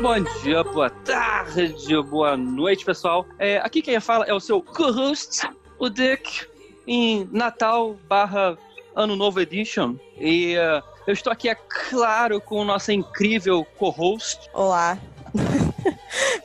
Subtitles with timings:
[0.00, 3.26] Bom dia, boa tarde, boa noite, pessoal.
[3.38, 6.46] É, aqui quem fala é o seu co-host, o Dick,
[6.86, 8.56] em Natal barra
[8.94, 9.96] Ano Novo Edition.
[10.18, 14.48] E é, eu estou aqui, é claro, com o nosso incrível co-host.
[14.54, 14.98] Olá.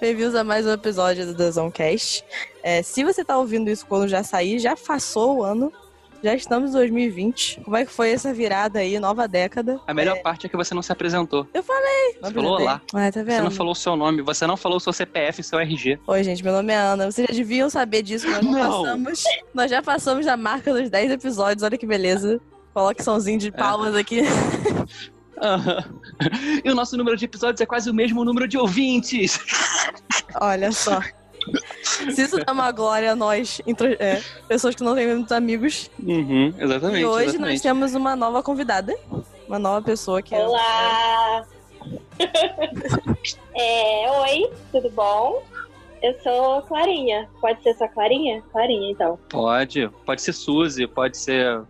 [0.02, 2.26] Bem-vindos a mais um episódio do The Zonecast.
[2.64, 5.72] É, se você tá ouvindo isso quando já sair, já passou o ano.
[6.24, 7.62] Já estamos em 2020.
[7.62, 9.80] Como é que foi essa virada aí, nova década?
[9.86, 11.48] A melhor parte é que você não se apresentou.
[11.54, 12.18] Eu falei.
[12.20, 12.82] Você falou olá.
[12.96, 13.24] Ah, tá?
[13.24, 16.00] Você não falou o seu nome, você não falou o seu CPF e seu RG.
[16.08, 17.12] Oi, gente, meu nome é Ana.
[17.12, 18.28] Vocês já deviam saber disso.
[18.28, 18.84] Nós já Não.
[18.84, 19.24] passamos.
[19.54, 21.62] Nós já passamos da marca dos 10 episódios.
[21.62, 22.42] Olha que beleza.
[22.74, 24.22] Coloque somzinho de palmas aqui.
[25.42, 25.84] Aham.
[26.64, 29.40] E o nosso número de episódios é quase o mesmo número de ouvintes.
[30.40, 31.02] Olha só.
[32.12, 35.90] Se isso dá uma glória a nós, intro- é, pessoas que não têm muitos amigos.
[36.00, 37.00] Uhum, exatamente.
[37.02, 37.52] e hoje exatamente.
[37.54, 38.96] nós temos uma nova convidada.
[39.48, 41.46] Uma nova pessoa que é- Olá!
[43.56, 45.44] É, oi, tudo bom?
[46.02, 47.28] Eu sou Clarinha.
[47.42, 48.42] Pode ser só Clarinha?
[48.52, 49.20] Clarinha, então.
[49.30, 51.62] Pode, pode ser Suzy, pode ser,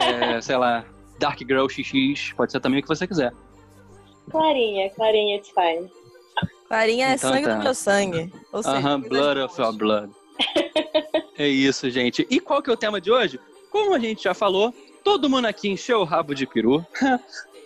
[0.00, 0.84] é, sei lá,
[1.20, 3.32] Dark Girl XX, pode ser também o que você quiser.
[4.30, 5.90] Clarinha, Clarinha, it's fine.
[6.66, 7.54] Clarinha é Então sangue tá.
[7.54, 8.32] do meu sangue.
[8.52, 9.50] Ou seja, Aham, coisas blood boas.
[9.50, 10.12] of your blood.
[11.36, 12.26] é isso, gente.
[12.30, 13.38] E qual que é o tema de hoje?
[13.70, 14.72] Como a gente já falou,
[15.04, 16.84] todo mundo aqui encheu o rabo de peru.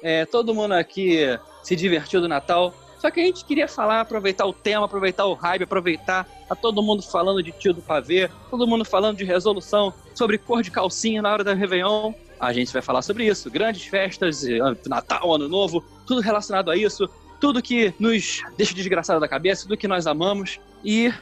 [0.06, 1.16] É, todo mundo aqui
[1.62, 2.74] se divertiu do Natal.
[2.98, 6.82] Só que a gente queria falar, aproveitar o tema, aproveitar o hype, aproveitar tá todo
[6.82, 11.22] mundo falando de tio do pavê, todo mundo falando de resolução, sobre cor de calcinha
[11.22, 12.12] na hora da Réveillon.
[12.44, 13.50] A gente vai falar sobre isso.
[13.50, 17.08] Grandes festas, eh, Natal, Ano Novo, tudo relacionado a isso.
[17.40, 20.60] Tudo que nos deixa desgraçado da cabeça, tudo que nós amamos.
[20.84, 21.12] E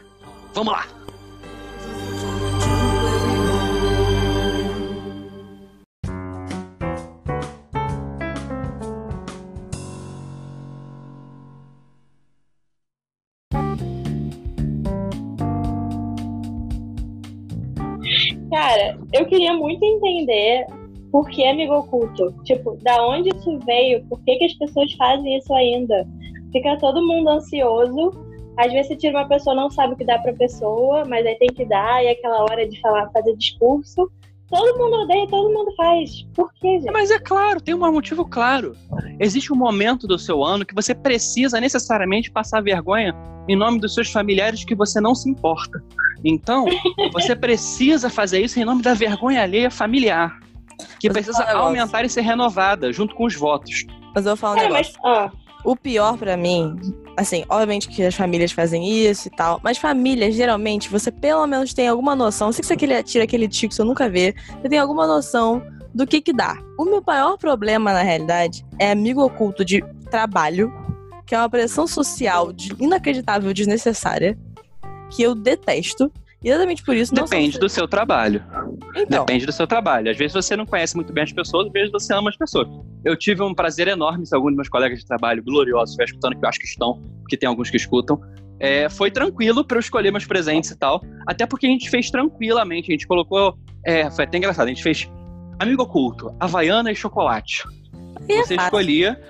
[0.53, 0.87] vamos lá!
[18.51, 20.67] Cara, eu queria muito entender
[21.13, 22.35] por que amigo oculto.
[22.43, 24.05] Tipo, da onde isso veio?
[24.07, 26.09] Por que, que as pessoas fazem isso ainda?
[26.51, 28.11] Fica todo mundo ansioso.
[28.57, 31.37] Às vezes você tira uma pessoa, não sabe o que dá pra pessoa, mas aí
[31.37, 34.11] tem que dar, e é aquela hora de falar, fazer discurso.
[34.49, 36.23] Todo mundo odeia, todo mundo faz.
[36.35, 36.93] Por quê, gente?
[36.93, 38.75] Mas é claro, tem um motivo claro.
[39.19, 43.15] Existe um momento do seu ano que você precisa necessariamente passar vergonha
[43.49, 45.83] em nome dos seus familiares que você não se importa.
[46.23, 46.67] Então,
[47.13, 50.39] você precisa fazer isso em nome da vergonha alheia familiar.
[50.99, 53.85] Que Mas precisa um aumentar e ser renovada, junto com os votos.
[54.15, 54.93] Mas eu vou falar um Cara, negócio.
[55.03, 55.31] mas, ó,
[55.65, 56.77] O pior pra mim,
[57.17, 61.73] assim, obviamente que as famílias fazem isso e tal, mas famílias, geralmente, você pelo menos
[61.73, 62.51] tem alguma noção.
[62.51, 65.63] Se você aquele- tira aquele tico que você nunca vê, você tem alguma noção
[65.95, 66.59] do que que dá.
[66.77, 70.73] O meu maior problema, na realidade, é amigo oculto de trabalho,
[71.25, 74.37] que é uma pressão social de- inacreditável, desnecessária,
[75.11, 76.11] que eu detesto.
[76.45, 78.43] Exatamente por isso Depende do seu trabalho.
[78.97, 80.11] Então, Depende do seu trabalho.
[80.11, 82.69] Às vezes você não conhece muito bem as pessoas, às vezes você ama as pessoas.
[83.05, 86.39] Eu tive um prazer enorme, se alguns dos meus colegas de trabalho gloriosos estiver escutando,
[86.39, 88.21] que eu acho que estão, porque tem alguns que escutam.
[88.59, 91.01] É, foi tranquilo para eu escolher meus presentes e tal.
[91.27, 92.91] Até porque a gente fez tranquilamente.
[92.91, 93.57] A gente colocou.
[93.85, 94.67] É, foi até engraçado.
[94.67, 95.11] A gente fez
[95.59, 97.65] amigo oculto, havaiana e chocolate.
[98.29, 98.67] aí é Você fácil.
[98.67, 99.21] escolhia.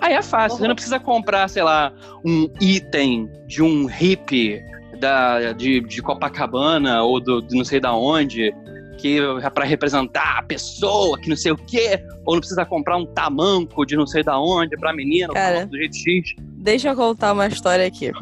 [0.00, 0.58] Aí é fácil.
[0.58, 1.92] Você não precisa comprar, sei lá,
[2.24, 4.62] um item de um hippie
[4.98, 8.54] da, de, de Copacabana ou do, de não sei da onde,
[8.98, 12.02] que é pra representar a pessoa, que não sei o quê.
[12.26, 15.66] Ou não precisa comprar um tamanco de não sei da onde pra menina, Cara.
[15.66, 16.34] do jeito X.
[16.38, 18.12] Deixa eu contar uma história aqui.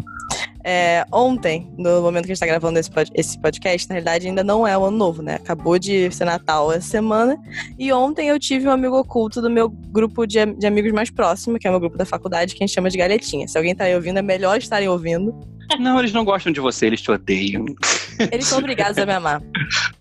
[0.68, 4.26] É, ontem, no momento que a gente tá gravando esse, pod- esse podcast, na realidade
[4.26, 5.36] ainda não é o ano novo, né?
[5.36, 7.38] Acabou de ser Natal essa semana.
[7.78, 11.56] E ontem eu tive um amigo oculto do meu grupo de, de amigos mais próximo,
[11.56, 13.46] que é o meu grupo da faculdade, que a gente chama de Galetinha.
[13.46, 15.32] Se alguém tá aí ouvindo, é melhor estarem ouvindo.
[15.80, 17.64] Não, eles não gostam de você, eles te odeiam.
[18.32, 19.42] Eles são obrigados a me amar.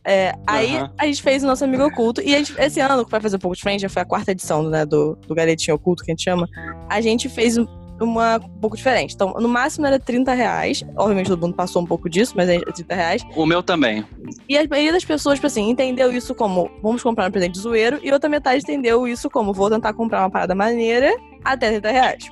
[0.05, 0.91] É, aí Aham.
[0.97, 2.21] a gente fez o nosso amigo oculto.
[2.21, 4.69] E gente- esse ano, que vai fazer um pouco diferente, já foi a quarta edição
[4.69, 6.47] né, do, do Galetinho Oculto, que a gente chama.
[6.87, 7.65] A gente fez um-
[8.03, 9.13] uma um pouco diferente.
[9.13, 10.83] Então, no máximo era 30 reais.
[10.95, 13.25] Obviamente todo mundo passou um pouco disso, mas é 30 reais.
[13.35, 14.05] O meu também.
[14.47, 17.99] E a maioria das pessoas, tipo assim, entendeu isso como vamos comprar um presente zoeiro,
[18.03, 22.25] e outra metade entendeu isso como vou tentar comprar uma parada maneira até 30 reais.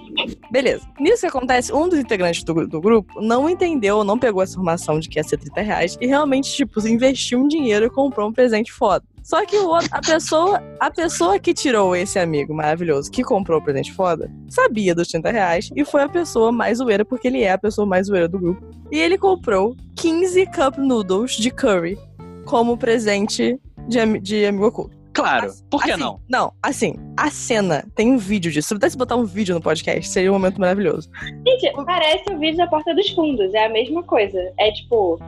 [0.52, 0.88] Beleza.
[1.00, 5.00] Nisso que acontece, um dos integrantes do, do grupo não entendeu, não pegou essa informação
[5.00, 8.34] de que ia ser 30 reais e realmente, tipo, investiu um dinheiro e comprou um
[8.34, 9.06] presente foda.
[9.24, 13.64] Só que outro, a pessoa, a pessoa que tirou esse amigo maravilhoso, que comprou o
[13.64, 17.54] presente foda, sabia dos 30 reais e foi a pessoa mais zoeira, porque ele é
[17.54, 18.70] a pessoa mais zoeira do grupo.
[18.92, 21.98] E ele comprou 15 cup noodles de curry
[22.46, 25.03] como presente de, de amigo oculto.
[25.14, 26.20] Claro, Assim- por que assim, não?
[26.30, 28.70] Não, assim, a cena tem um vídeo disso.
[28.70, 31.10] Se pudesse botar um vídeo no podcast, seria um momento maravilhoso.
[31.48, 34.40] Gente, parece o vídeo da Porta dos Fundos, é a mesma coisa.
[34.60, 35.20] É tipo,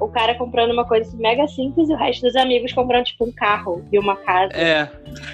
[0.00, 3.32] o cara comprando uma coisa mega simples e o resto dos amigos comprando, tipo, um
[3.32, 4.52] carro e uma casa.
[4.54, 4.88] É,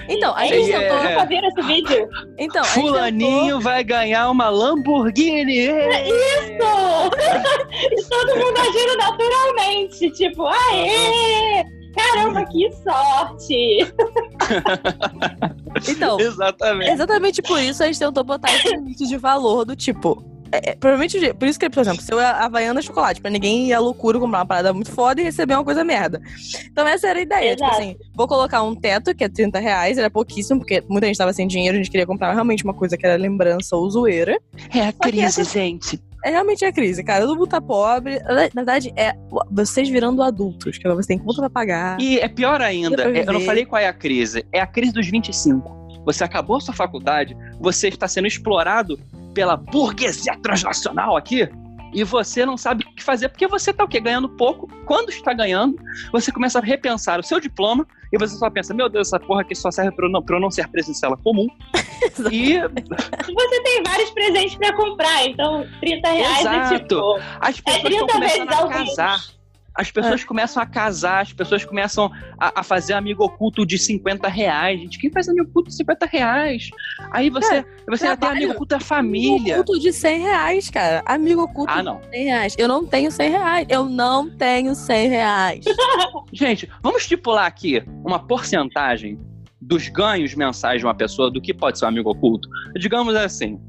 [0.08, 1.02] Então, a é gente isso, é- tentou.
[1.10, 2.08] nunca viram esse vídeo?
[2.38, 5.66] Então, fulaninho vai ganhar uma Lamborghini.
[5.68, 6.50] Isso!
[7.90, 11.64] e todo mundo agindo naturalmente, tipo, aê!
[11.94, 13.92] Caramba, que sorte!
[15.88, 16.90] Então, Exatamente.
[16.90, 20.24] exatamente por isso a gente tentou botar esse limite de valor do tipo.
[20.52, 23.72] é, é, provavelmente, por isso que, por exemplo, se eu Havaiana chocolate, pra ninguém ir
[23.72, 26.20] à loucura comprar uma parada muito foda e receber uma coisa merda.
[26.66, 27.54] Então essa era a ideia.
[27.54, 27.80] Tipo Exato.
[27.82, 31.32] assim, vou colocar um teto, que é 30 reais, era pouquíssimo, porque muita gente tava
[31.32, 34.38] sem dinheiro, a gente queria comprar realmente uma coisa que era lembrança ou zoeira.
[34.74, 36.00] É a que essa- gente.
[36.24, 37.24] É realmente a crise, cara.
[37.26, 38.18] Todo mundo tá pobre.
[38.22, 39.14] Na verdade, é
[39.50, 42.00] vocês virando adultos, que você tem conta pra pagar.
[42.00, 44.44] E é pior ainda, é- eu não falei qual é a crise.
[44.52, 45.80] É a crise dos 25.
[46.04, 48.98] Você acabou a sua faculdade, você está sendo explorado
[49.34, 51.48] pela burguesia transnacional aqui,
[51.92, 54.00] e você não sabe o que fazer, porque você tá o quê?
[54.00, 54.68] Ganhando pouco.
[54.86, 55.76] Quando está ganhando,
[56.12, 59.42] você começa a repensar o seu diploma, e você só pensa, meu Deus, essa porra
[59.42, 61.46] aqui só serve pra eu não, pra eu não ser presencial comum.
[62.30, 66.74] e Você tem vários presentes pra comprar, então 30 reais Exato.
[66.74, 67.18] é tipo.
[67.40, 69.39] as pessoas 30 estão começando vezes a mês.
[69.74, 74.28] As pessoas começam a casar, as pessoas começam a, a fazer amigo oculto de 50
[74.28, 74.80] reais.
[74.80, 76.68] Gente, quem faz amigo oculto de 50 reais?
[77.12, 78.36] Aí você, você já tem trabalho.
[78.36, 79.60] amigo oculto da Amigo família.
[79.60, 81.02] oculto de 100 reais, cara.
[81.06, 82.00] Amigo oculto Ah, não.
[82.00, 82.54] de 100 reais.
[82.58, 83.66] Eu não tenho 100 reais.
[83.70, 85.64] Eu não tenho 100 reais.
[86.32, 89.18] Gente, vamos estipular aqui uma porcentagem
[89.60, 92.48] dos ganhos mensais de uma pessoa do que pode ser um amigo oculto.
[92.78, 93.60] Digamos assim,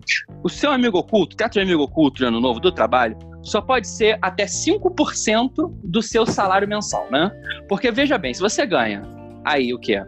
[0.43, 3.87] o seu amigo oculto, teto de amigo oculto de ano novo do trabalho, só pode
[3.87, 5.51] ser até 5%
[5.83, 7.31] do seu salário mensal, né?
[7.67, 9.03] Porque veja bem, se você ganha
[9.43, 10.03] aí o quê?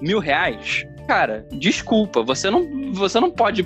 [0.00, 3.62] Mil reais, cara, desculpa, você não, você não pode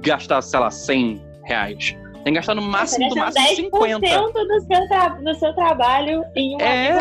[0.00, 1.96] gastar, sei lá, 100 reais.
[2.24, 4.06] Tem que gastar no máximo, do máximo gasta 50.
[4.06, 6.98] 10% do seu, tra do seu trabalho em um É.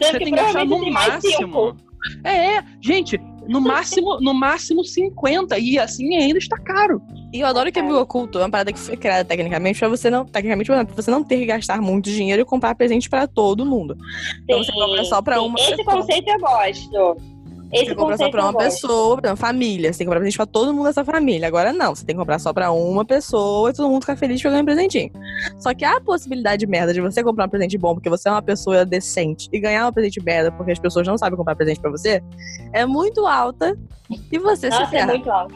[0.00, 1.76] Você tem que gastar no máximo.
[2.24, 5.58] É, é, gente, no máximo, no máximo 50.
[5.58, 7.02] E assim ainda está caro.
[7.32, 10.08] E eu adoro que amigo oculto é uma parada que foi criada tecnicamente pra você
[10.10, 10.24] não.
[10.24, 13.96] Tecnicamente, pra você não ter que gastar muito dinheiro e comprar presente pra todo mundo.
[14.44, 15.46] Então você Sim, compra só pra sim.
[15.46, 15.96] uma Esse pessoa.
[15.96, 17.16] conceito eu gosto.
[17.72, 18.64] Esse Você compra só pra uma gosto.
[18.64, 19.92] pessoa, pra uma família.
[19.92, 21.46] Você tem que comprar presente pra todo mundo dessa família.
[21.46, 24.40] Agora não, você tem que comprar só pra uma pessoa e todo mundo ficar feliz
[24.42, 25.10] pegando um presentinho.
[25.58, 28.32] Só que a possibilidade de merda de você comprar um presente bom porque você é
[28.32, 31.80] uma pessoa decente e ganhar um presente merda porque as pessoas não sabem comprar presente
[31.80, 32.22] pra você
[32.72, 33.76] é muito alta
[34.32, 35.12] e você se Nossa, é ferra.
[35.12, 35.54] muito alto.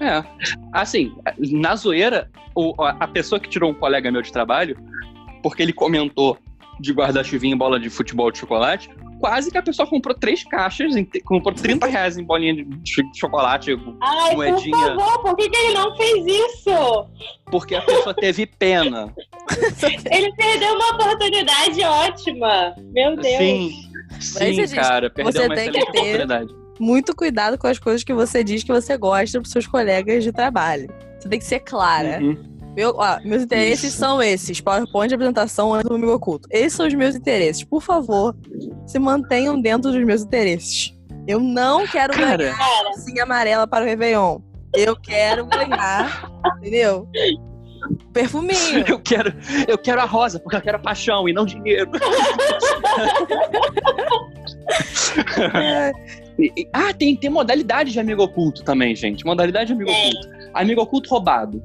[0.00, 0.24] É.
[0.72, 2.30] Assim, na zoeira,
[2.78, 4.76] a pessoa que tirou um colega meu de trabalho,
[5.42, 6.36] porque ele comentou
[6.80, 8.90] de guarda-chuvinha em bola de futebol de chocolate,
[9.24, 10.92] quase que a pessoa comprou três caixas,
[11.24, 13.70] comprou 30 reais em bolinha de ch- de chocolate,
[14.02, 14.76] Ai, Moedinha.
[14.76, 17.06] por favor, por que, que ele não fez isso?
[17.50, 19.14] porque a pessoa teve pena.
[20.10, 22.74] Ele perdeu uma oportunidade ótima.
[22.92, 23.36] Meu Deus.
[23.38, 23.72] Sim,
[24.10, 26.54] Mas, sim, gente, cara, perdeu você uma tem que excelente ter- oportunidade.
[26.80, 30.32] Muito cuidado com as coisas que você diz que você gosta pros seus colegas de
[30.32, 30.88] trabalho.
[31.18, 32.18] Você tem que ser clara.
[32.20, 32.53] Uhum.
[32.76, 33.98] Meu, ó, meus interesses Isso.
[33.98, 34.60] são esses.
[34.60, 36.48] PowerPoint de apresentação antes do amigo oculto.
[36.50, 37.62] Esses são os meus interesses.
[37.64, 38.34] Por favor,
[38.86, 40.92] se mantenham dentro dos meus interesses.
[41.26, 42.36] Eu não quero Cara.
[42.36, 44.40] ganhar calcinha amarela para o Réveillon.
[44.74, 47.08] Eu quero ganhar, entendeu?
[48.12, 48.84] Perfuminho.
[48.88, 49.32] Eu quero,
[49.68, 51.90] eu quero a rosa, porque eu quero a paixão e não dinheiro.
[55.54, 55.92] É,
[56.36, 59.24] E- e- ah, tem, tem modalidade de amigo oculto também, gente.
[59.24, 60.08] Modalidade de amigo Tem.
[60.10, 60.28] oculto.
[60.52, 61.62] Amigo oculto roubado.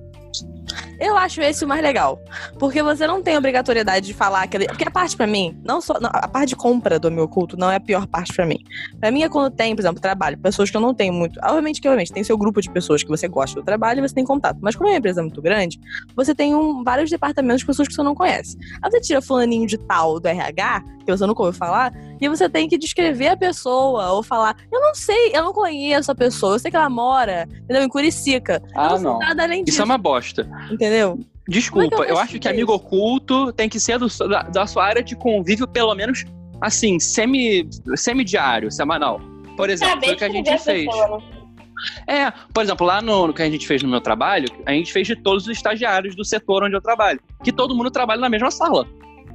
[0.99, 2.21] Eu acho esse o mais legal.
[2.57, 4.67] Porque você não tem obrigatoriedade de falar aquele.
[4.67, 5.99] Porque a parte pra mim, não só.
[5.99, 8.59] não, a parte de compra do amigo oculto não é a pior parte pra mim.
[8.99, 11.39] Pra mim é quando tem, por exemplo, trabalho, pessoas que eu não tenho muito.
[11.43, 14.13] Obviamente que, obviamente, tem seu grupo de pessoas que você gosta do trabalho e você
[14.13, 14.57] tem contato.
[14.61, 15.79] Mas como é uma empresa muito grande,
[16.15, 18.57] você tem um, vários departamentos de pessoas que você não conhece.
[18.81, 22.49] Aí você tira fulaninho de tal do RH, que você nunca ouviu falar, e você
[22.49, 26.55] tem que descrever a pessoa, ou falar, eu não sei, eu não conheço a pessoa,
[26.55, 27.83] eu sei que ela mora, entendeu?
[27.83, 28.61] Em Curicica.
[28.63, 29.19] eu Ah, não sei não.
[29.19, 30.49] nada além disso, Isso é uma bosta.
[30.71, 31.19] entendeu?
[31.21, 34.67] É Desculpa, que eu eu acho que amigo oculto tem que ser do- da, da
[34.67, 36.23] sua área de convívio, pelo menos,
[36.61, 39.19] assim, semi, semi-diário, semanal.
[39.57, 40.85] Por exemplo, Saber foi o que a gente fez.
[40.85, 41.23] pessoa, né?
[42.07, 44.91] É, por exemplo, lá no, no que a gente fez no meu trabalho, a gente
[44.91, 47.19] fez de todos os estagiários do setor onde eu trabalho.
[47.43, 48.85] Que todo mundo trabalha na mesma sala.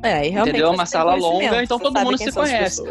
[0.04, 0.68] É, e realmente Entendeu?
[0.68, 2.82] você Uma sala longa, então todo mundo se conhece.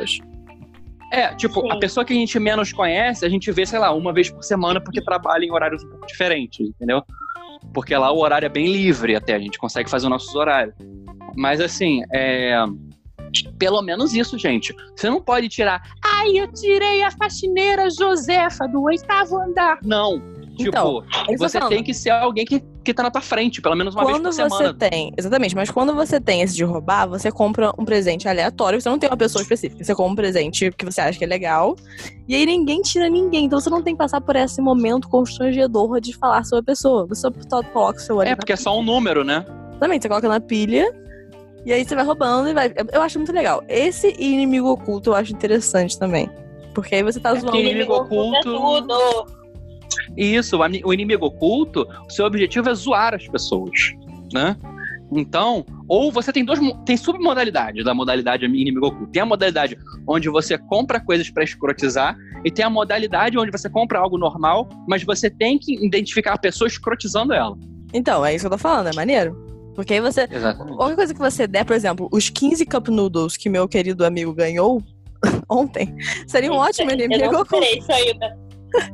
[1.12, 1.72] É, tipo, Sim.
[1.72, 4.44] a pessoa que a gente menos conhece, a gente vê, sei lá, uma vez por
[4.44, 7.04] semana, porque trabalha em horários um pouco diferentes, entendeu?
[7.72, 10.74] Porque lá o horário é bem livre até, a gente consegue fazer os nossos horários.
[11.36, 12.66] Mas assim, é,
[13.58, 14.76] Pelo menos isso, gente.
[14.96, 15.82] Você não pode tirar.
[16.04, 19.80] Ai, eu tirei a faxineira Josefa do oitavo andar.
[19.84, 20.22] Não.
[20.56, 21.74] Tipo, Então, É você falando.
[21.74, 24.38] tem que ser alguém que, que tá na tua frente, pelo menos uma quando vez
[24.38, 24.74] por você semana.
[24.78, 28.88] tem, exatamente, mas quando você tem esse de roubar, você compra um presente aleatório, você
[28.90, 31.76] não tem uma pessoa específica, você compra um presente que você acha que é legal,
[32.28, 36.00] e aí ninguém tira ninguém, então você não tem que passar por esse momento constrangedor
[36.00, 38.78] de falar sobre a pessoa, você só coloca o seu olho É, porque é só
[38.78, 39.46] um número, né?
[39.72, 40.94] Exatamente, você coloca na pilha,
[41.66, 42.72] e aí você vai roubando e vai.
[42.92, 43.64] Eu acho muito legal.
[43.70, 46.30] Esse inimigo oculto eu acho interessante também.
[46.76, 47.58] Porque aí você tá É zoando.
[47.58, 48.94] inimigo oculto é tudo.
[50.18, 53.72] Isso, o inimigo oculto, o seu objetivo é zoar as pessoas,
[54.34, 54.56] né?
[55.12, 59.12] Então, ou você tem duas tem submodalidades da modalidade inimigo oculto.
[59.12, 63.70] Tem a modalidade onde você compra coisas pra escrotizar e tem a modalidade onde você
[63.70, 67.56] compra algo normal, mas você tem que identificar a pessoa escrotizando ela.
[67.94, 69.38] Então, é isso que eu tô falando, é maneiro.
[69.76, 70.28] Porque aí você.
[70.30, 70.78] Exatamente.
[70.78, 74.34] Qualquer coisa que você der, por exemplo, os 15 Cup Noodles que meu querido amigo
[74.34, 74.82] ganhou
[75.50, 75.96] ontem,
[76.28, 77.56] seria um ótimo Eu inimigo não oculto.
[77.56, 78.38] superei isso ainda.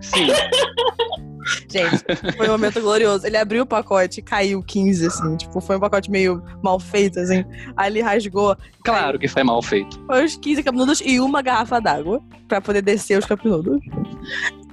[0.02, 0.28] Sim.
[1.72, 3.26] Gente, foi um momento glorioso.
[3.26, 5.38] Ele abriu o pacote e caiu 15, assim.
[5.38, 7.44] Tipo, foi um pacote meio mal feito, assim.
[7.76, 8.56] Aí ele rasgou.
[8.84, 10.00] Claro que foi mal feito.
[10.06, 13.82] Foi os 15 Cup Noodles e uma garrafa d'água pra poder descer os Noodles.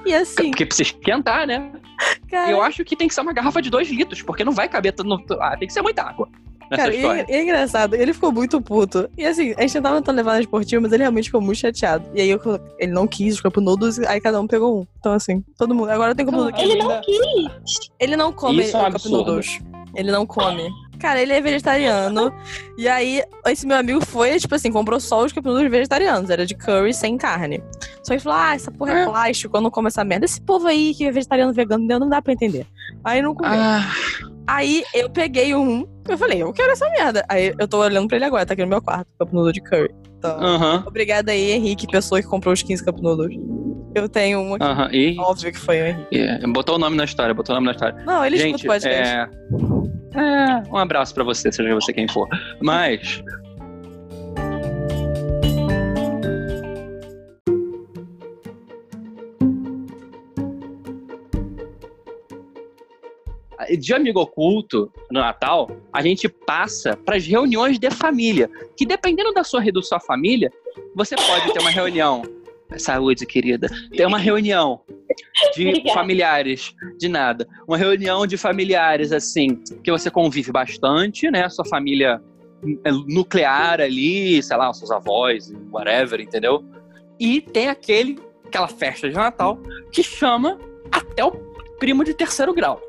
[0.04, 1.72] E assim, Porque precisa esquentar, né?
[2.30, 2.50] cara.
[2.50, 4.92] Eu acho que tem que ser uma garrafa de 2 litros, porque não vai caber
[4.92, 5.08] tudo.
[5.08, 5.24] No...
[5.40, 6.28] Ah, tem que ser muita água
[6.70, 7.26] nessa Cara, e, história.
[7.28, 9.08] e é engraçado, ele ficou muito puto.
[9.16, 12.08] E assim, a gente tentava tentando levar na esportiva, mas ele realmente ficou muito chateado.
[12.14, 12.40] E aí eu
[12.78, 14.86] ele não quis os Cup Noodles, aí cada um pegou um.
[14.98, 15.90] Então assim, todo mundo.
[15.90, 16.62] Agora tem aqui.
[16.62, 17.90] Ele não quis.
[17.98, 19.04] Ele não come Isso é um Cup.
[19.06, 19.60] Noodles.
[19.94, 20.68] Ele não come.
[20.98, 22.32] Cara, ele é vegetariano.
[22.76, 26.30] e aí, esse meu amigo foi, tipo assim, comprou só os Noodles vegetarianos.
[26.30, 27.62] Era de curry sem carne.
[28.02, 29.06] Só que ele falou: ah, essa porra é É.
[29.06, 30.24] plástico, eu não como essa merda.
[30.24, 32.66] Esse povo aí que é vegetariano, vegano, não dá pra entender.
[33.04, 33.52] Aí não comeu.
[33.52, 33.84] Ah,
[34.46, 37.24] Aí eu peguei um, eu falei, eu quero essa merda.
[37.28, 39.60] Aí eu tô olhando pra ele agora, tá aqui no meu quarto, cup noodle de
[39.62, 39.90] curry.
[40.18, 43.36] Então, aham, obrigada aí, Henrique, pessoa que comprou os 15 cup noodles.
[43.94, 44.88] Eu tenho um aqui, aham.
[44.92, 46.08] E, óbvio que foi o Henrique.
[46.12, 48.04] e botou o nome na história, botou o nome na história.
[48.04, 49.14] Não, ele Gente, escuta o podcast.
[50.14, 50.20] é...
[50.20, 50.62] é...
[50.70, 52.28] Um abraço pra você, seja você quem for.
[52.60, 53.22] Mas...
[63.78, 68.50] De amigo oculto no Natal, a gente passa para as reuniões de família.
[68.76, 70.50] Que dependendo da sua da sua família,
[70.94, 72.22] você pode ter uma reunião.
[72.76, 73.68] Saúde, querida.
[73.92, 74.80] Ter uma reunião
[75.54, 75.94] de Obrigada.
[75.94, 77.46] familiares, de nada.
[77.66, 81.48] Uma reunião de familiares, assim, que você convive bastante, né?
[81.48, 82.20] Sua família
[82.84, 86.64] é nuclear ali, sei lá, seus avós, whatever, entendeu?
[87.18, 89.58] E tem aquele, aquela festa de Natal
[89.92, 90.58] que chama
[90.90, 91.30] até o
[91.78, 92.80] primo de terceiro grau.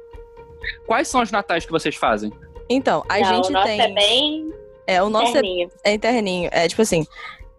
[0.86, 2.32] Quais são os natais que vocês fazem?
[2.70, 3.82] Então, a não, gente o nosso tem.
[3.82, 4.52] é bem
[4.86, 5.72] É, o nosso é, terninho.
[5.84, 6.50] é interninho.
[6.52, 7.06] É tipo assim.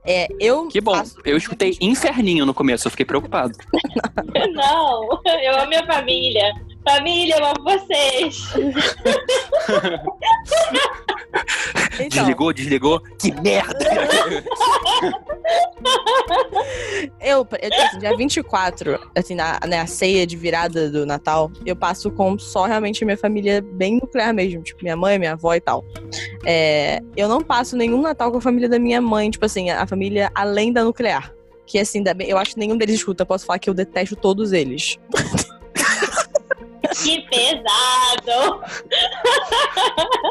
[0.05, 3.53] É, eu Que bom, faço- eu escutei inferninho no começo, eu fiquei preocupado.
[4.55, 5.09] Não,
[5.43, 6.53] eu amo minha família.
[6.89, 8.49] Família, eu amo vocês.
[12.01, 13.01] Então, Desligou, desligou?
[13.19, 13.87] Que merda!
[17.21, 22.11] Eu, eu assim, dia 24, assim, na, na ceia de virada do Natal, eu passo
[22.11, 25.85] com só realmente minha família bem nuclear mesmo, tipo, minha mãe, minha avó e tal.
[26.47, 29.87] É, eu não passo nenhum Natal com a família da minha mãe, tipo assim, a
[29.87, 31.35] família além da nuclear.
[31.67, 34.99] Que assim, eu acho que nenhum deles escuta, posso falar que eu detesto todos eles.
[37.03, 38.63] Que pesado.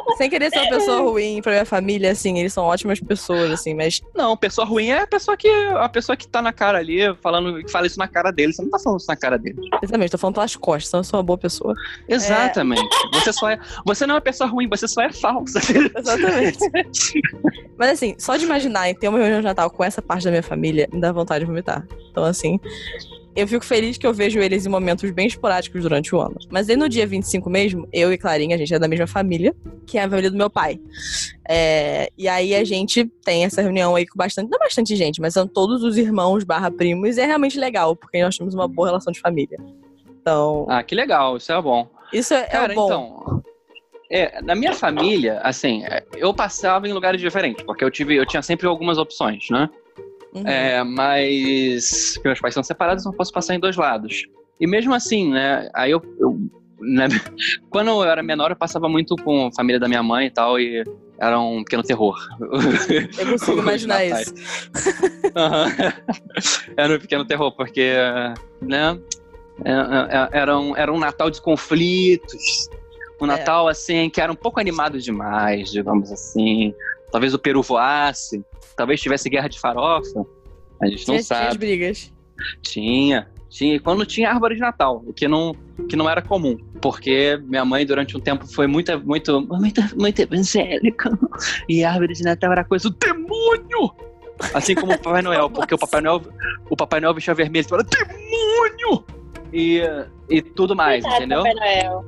[0.18, 3.74] Sem querer ser uma pessoa ruim pra minha família, assim, eles são ótimas pessoas, assim,
[3.74, 7.14] mas Não, pessoa ruim é a pessoa que a pessoa que tá na cara ali,
[7.22, 8.54] falando, que fala isso na cara dele.
[8.54, 9.58] Você não tá falando isso na cara dele.
[9.82, 11.76] exatamente, tô falando pelas costas, então eu sou uma boa pessoa.
[12.08, 12.88] Exatamente.
[13.14, 13.60] Você só é.
[13.86, 15.60] Você não é uma pessoa ruim, você só é falsa.
[15.98, 17.22] Exatamente.
[17.78, 20.32] Mas assim, só de imaginar em ter uma reunião de Natal com essa parte da
[20.32, 21.86] minha família, me dá vontade de vomitar.
[22.12, 22.60] Então, assim,
[23.38, 26.36] eu fico feliz que eu vejo eles em momentos bem esporádicos durante o ano.
[26.50, 29.56] Mas aí no dia 25 mesmo, eu e Clarinha, a gente é da mesma família,
[29.86, 30.80] que é a família do meu pai.
[31.48, 35.34] É, e aí a gente tem essa reunião aí com bastante, não bastante gente, mas
[35.34, 38.88] são todos os irmãos barra primos, e é realmente legal, porque nós temos uma boa
[38.88, 39.58] relação de família.
[40.20, 41.88] Então, Ah, que legal, isso é bom.
[42.12, 42.86] isso é, é Cara, bom.
[42.86, 43.44] então.
[44.10, 48.26] É, na minha família, assim, é, eu passava em lugares diferentes, porque eu tive, eu
[48.26, 49.70] tinha sempre algumas opções, né?
[50.42, 50.48] Uhum.
[50.48, 54.24] É, mas meus pais são separados, eu não posso passar em dois lados.
[54.60, 55.70] E mesmo assim, né?
[55.74, 56.38] Aí eu, eu-
[56.80, 57.08] né,
[57.70, 60.60] quando eu era menor, eu passava muito com a família da minha mãe e tal,
[60.60, 60.84] e
[61.20, 62.16] era um pequeno terror.
[62.40, 64.34] Eu consigo imaginar isso.
[65.36, 65.66] Aham.
[66.78, 67.94] era um pequeno terror, porque,
[68.62, 69.00] né?
[69.66, 72.70] é- é- Era um, era um Natal de conflitos.
[73.20, 73.30] Um É.
[73.30, 76.74] Natal, assim, que era um pouco animado demais, digamos assim.
[77.12, 78.44] Talvez o peru voasse.
[78.78, 80.26] Talvez tivesse guerra de farofa.
[80.82, 81.58] A gente não Tinha, tinha as sabe.
[81.58, 82.14] brigas.
[82.62, 83.28] Tinha.
[83.50, 83.80] Tinha.
[83.80, 85.56] Quando tinha árvore de Natal, o que não,
[85.90, 86.58] que não era comum.
[86.82, 91.18] Porque minha mãe, durante um tempo, foi muito, muito, muito, muito evangélica.
[91.68, 93.92] E a árvore de Natal era coisa do demônio!
[94.54, 96.22] Assim como o Papai Noel, porque o Papai Noel,
[96.70, 99.04] o Papai Noel vestia vermelho e falava demônio!
[99.52, 99.82] E,
[100.30, 101.44] e tudo mais, Coitado, entendeu?
[101.44, 102.06] Papai Noel.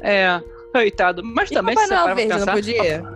[0.00, 0.42] É,
[0.72, 1.22] coitado.
[1.22, 3.11] Mas E também, Papai se Noel verde, não pensar, podia?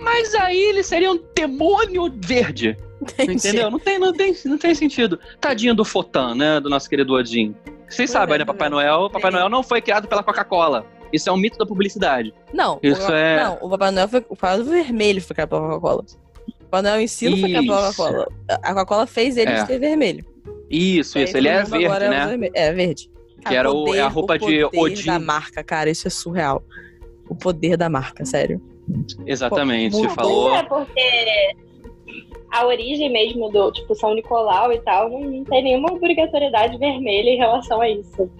[0.00, 2.76] Mas aí ele seria um demônio verde.
[3.00, 3.32] Entendi.
[3.32, 3.70] Entendeu?
[3.70, 5.18] Não tem, não, tem, não tem sentido.
[5.40, 6.60] Tadinho do Fotan, né?
[6.60, 7.54] Do nosso querido Odin.
[7.88, 8.44] Vocês sabem, é, né?
[8.44, 8.70] Papai é.
[8.70, 9.08] Noel.
[9.10, 9.34] Papai É.
[9.34, 10.84] Noel não foi criado pela Coca-Cola.
[11.12, 12.32] Isso é um mito da publicidade.
[12.52, 14.20] Não, Isso o, é- não, o Papai Noel foi.
[14.28, 16.04] O Papai vermelho foi criado pela Coca-Cola.
[16.46, 17.92] O Papai Noel em si não foi criado pela.
[17.94, 18.28] Coca-Cola.
[18.48, 19.66] A Coca-Cola fez ele É.
[19.66, 20.24] ser vermelho.
[20.70, 21.36] Isso, isso.
[21.36, 22.18] Ele é verde, agora né?
[22.20, 22.52] usa vermelho.
[22.54, 23.10] É, verde.
[23.48, 25.06] Que era o- é a roupa o de poder Odin.
[25.06, 26.62] da marca, cara, isso é surreal.
[27.28, 28.60] O poder da marca, sério.
[29.26, 29.92] Exatamente.
[29.92, 30.54] Pô, Você falou.
[30.54, 31.56] É, porque
[32.50, 37.30] a origem mesmo do, tipo, São Nicolau e tal, não, não tem nenhuma obrigatoriedade vermelha
[37.30, 38.30] em relação a isso.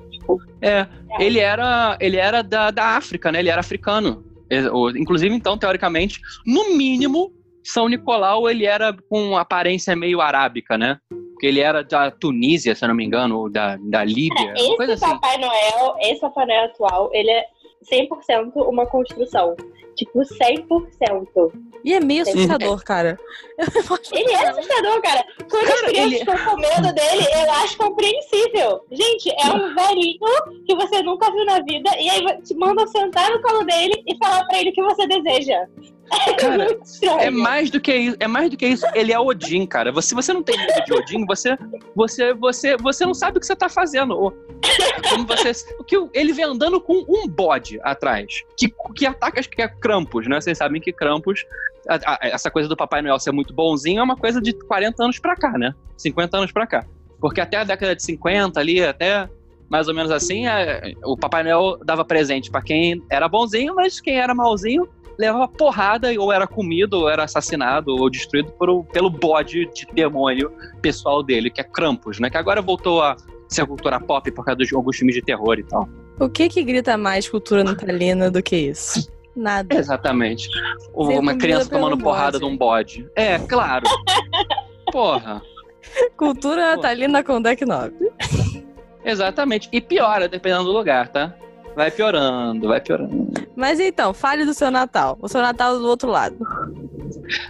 [0.61, 0.87] É,
[1.19, 3.38] ele era, ele era da, da África, né?
[3.40, 4.25] Ele era africano.
[4.50, 4.61] É,
[4.97, 10.99] Inclusive, então, teoricamente, no mínimo, São Nicolau ele era com aparência meio arábica, né?
[11.09, 14.83] Porque ele era da Tunísia, se eu não me engano, ou da, da Líbia, Esse
[14.92, 15.07] assim.
[15.07, 17.45] Papai Noel, esse Papai Noel atual, ele é
[17.90, 19.57] 100% uma construção.
[20.00, 21.52] Tipo, 100%.
[21.85, 23.19] E é meio assustador, cara.
[24.12, 25.23] Ele é assustador, cara.
[25.50, 28.80] Quando as Cara, crianças ele- estão com medo dele, eu acho compreensível.
[28.90, 30.19] Gente, é um velhinho
[30.66, 34.16] que você nunca viu na vida e aí te manda sentar no colo dele e
[34.16, 35.66] falar pra ele o que você deseja.
[36.26, 36.67] É Cara.
[37.21, 38.85] É mais do que isso, é mais do que isso.
[38.95, 39.93] Ele é Odin, cara.
[40.02, 41.57] Se você não tem medo de Odin, você,
[41.95, 44.19] você, você, você não sabe o que você tá fazendo.
[44.19, 44.33] Ou-
[45.09, 49.49] Como você, o que ele vem andando com um bode atrás, que, que ataca acho
[49.49, 50.41] que é Krampus, né?
[50.41, 51.45] Vocês sabem que Krampus,
[51.89, 55.04] a- a- essa coisa do Papai Noel ser muito bonzinho é uma coisa de 40
[55.04, 55.75] anos pra cá, né?
[55.97, 56.85] 50 anos pra cá.
[57.21, 59.28] Porque até a década de 50 ali, até
[59.71, 64.00] mais ou menos assim, é, o Papai Noel dava presente pra quem era bonzinho, mas
[64.00, 69.09] quem era malzinho levava porrada, ou era comido, ou era assassinado, ou destruído por, pelo
[69.09, 70.50] bode de demônio
[70.83, 72.28] pessoal dele, que é Krampus, né?
[72.28, 75.63] Que agora voltou a ser cultura pop por causa dos alguns filmes de terror e
[75.63, 75.89] tal.
[76.19, 79.11] O que que grita mais cultura natalina do que isso?
[79.37, 79.75] Nada.
[79.75, 80.49] Exatamente.
[80.93, 82.47] Uma criança tomando porrada bode.
[82.47, 83.11] de um bode.
[83.15, 83.85] É, claro.
[84.91, 85.41] Porra.
[86.17, 87.95] Cultura natalina com deck 9.
[89.04, 89.69] Exatamente.
[89.73, 91.34] E piora, dependendo do lugar, tá?
[91.75, 93.28] Vai piorando, vai piorando.
[93.56, 95.17] Mas então, fale do seu Natal.
[95.21, 96.36] O seu Natal do outro lado.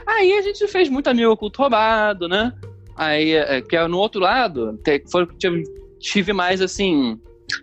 [0.06, 2.52] Aí a gente fez muito amigo oculto roubado, né?
[2.96, 4.78] Aí, é, que é no outro lado,
[5.10, 5.64] foi, tive,
[5.98, 7.18] tive mais assim.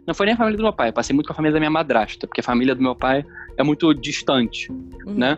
[0.05, 1.69] Não foi nem a família do meu pai, passei muito com a família da minha
[1.69, 3.23] madrasta, porque a família do meu pai
[3.55, 5.13] é muito distante, Uhum.
[5.13, 5.37] né?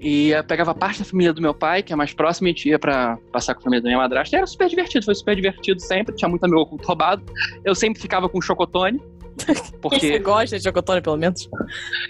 [0.00, 2.54] E eu pegava parte da família do meu pai, que é mais próxima, e a
[2.54, 4.34] gente ia pra passar com a família da minha madrasta.
[4.34, 7.22] E era super divertido, foi super divertido sempre, tinha muito amigo oculto roubado.
[7.62, 8.98] Eu sempre ficava com chocotone,
[9.46, 11.48] Você porque gosta de chocotone, pelo menos?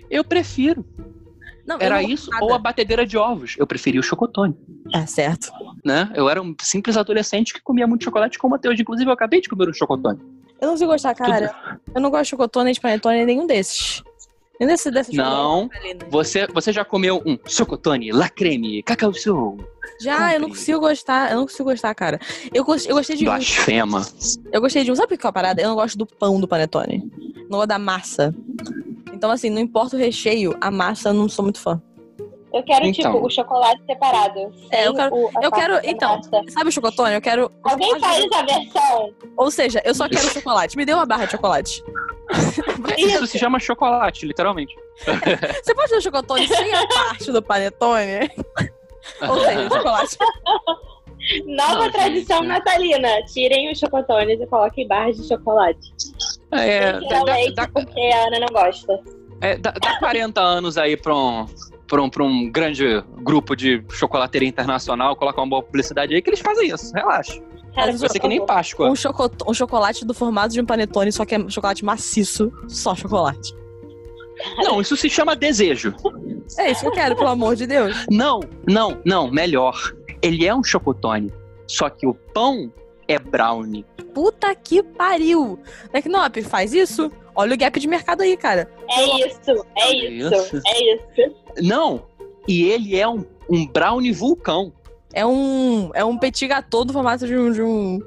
[0.09, 0.85] eu prefiro.
[1.66, 2.62] Não, Era isso gosto ou a nada.
[2.62, 3.55] batedeira de ovos.
[3.59, 4.57] Eu preferia o chocotone.
[4.92, 5.53] É certo.
[5.85, 6.11] né?
[6.14, 8.83] Eu era um simples adolescente que comia muito chocolate como até hoje.
[8.83, 10.18] Inclusive, eu acabei de comer um chocotone.
[10.61, 11.79] Eu não consigo gostar, cara.
[11.94, 14.03] Eu não gosto de chocotone, de panetone, nenhum desses.
[14.61, 15.62] Nem desse, Não.
[15.73, 16.09] natalinas.
[16.11, 19.57] Você, você já comeu um chocotone, la creme, cacau show,
[20.03, 21.31] Já, eu não consigo gostar.
[21.31, 22.20] Eu não consigo gostar, cara.
[22.53, 23.31] Eu, eu gostei de um.
[23.31, 24.07] blasfema.
[24.53, 24.94] Eu gostei de um.
[24.94, 25.62] Sabe que é a parada?
[25.62, 27.11] Eu não gosto do pão do panetone.
[27.49, 28.35] Não gosto da massa.
[29.14, 31.81] Então, assim, não importa o recheio, a massa eu não sou muito fã.
[32.53, 33.13] Eu quero, Então.
[33.13, 34.53] tipo, o chocolate separado.
[34.71, 35.75] É, eu quero- o- Eu quero.
[35.75, 36.43] da Então, massa.
[36.51, 37.15] sabe o chocotone?
[37.15, 37.51] Eu quero.
[37.63, 39.15] Alguém faz a versão.
[39.37, 40.77] Ou seja, eu só quero chocolate.
[40.77, 41.83] Me dê uma barra de chocolate.
[42.99, 44.75] Isso se chama chocolate, literalmente.
[45.63, 48.31] Você pode ter o chocotone sem a parte do panetone?
[49.29, 50.19] Ou seja, chocolate.
[51.47, 52.49] Nova Não, tradição gente.
[52.49, 53.23] natalina.
[53.27, 55.79] Tirem os chocotones e coloquem barras de chocolate.
[56.53, 58.99] É, Sem dá, tirar leite, dá- porque a Ana não gosta.
[59.41, 61.47] é, dá- dá 40 anos aí pra um,
[61.90, 62.85] pra, um, um grande
[63.20, 66.92] grupo de chocolateria internacional, colocar uma boa publicidade aí, que eles fazem isso.
[66.94, 67.40] Relaxa.
[67.74, 68.44] Cara, Vai ser que nem.
[68.46, 68.88] Páscoa.
[68.90, 72.53] Um, choco- um chocolate do formato de um panetone, só que é chocolate maciço.
[72.68, 73.55] Só chocolate.
[74.59, 75.94] Não, isso se chama desejo.
[76.59, 77.94] É isso que eu quero, pelo amor de Deus.
[78.11, 79.74] Não, não, não, melhor.
[80.22, 81.33] Ele é um chocotone,
[81.66, 82.72] só que o pão
[83.11, 83.85] é brownie.
[84.14, 85.59] Puta que pariu.
[85.90, 87.11] Tecnop, faz isso?
[87.35, 88.70] Olha o gap de mercado aí, cara.
[88.88, 91.35] É isso, é isso, é isso.
[91.62, 92.07] Não,
[92.46, 94.73] e ele é um, um brownie vulcão.
[95.12, 97.99] É um, é um petit gâteau do formato de um, de um,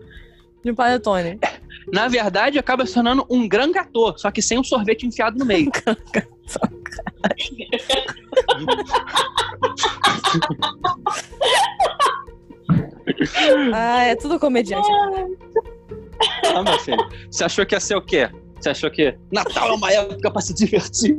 [0.64, 1.38] de um panetone.
[1.92, 5.44] Na verdade, acaba se tornando um gran gâteau, só que sem um sorvete enfiado no
[5.46, 5.70] meio.
[13.74, 14.88] Ah, é tudo comediante.
[16.56, 16.98] Ah, meu filho.
[17.30, 18.30] Você achou que ia ser o quê?
[18.60, 21.18] Você achou que Natal é uma época pra se divertir?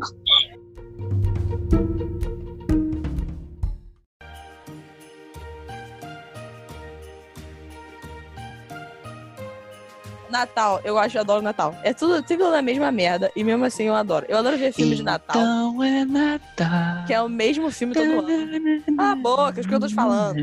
[10.38, 11.76] Natal, eu acho, eu adoro Natal.
[11.84, 13.30] É tudo, tudo na mesma merda.
[13.36, 14.26] E mesmo assim eu adoro.
[14.28, 17.06] Eu adoro ver filme de Natal, Então é Natal.
[17.06, 18.82] que é o mesmo filme todo ano.
[18.98, 20.36] Ah, a boca, os que eu tô te falando.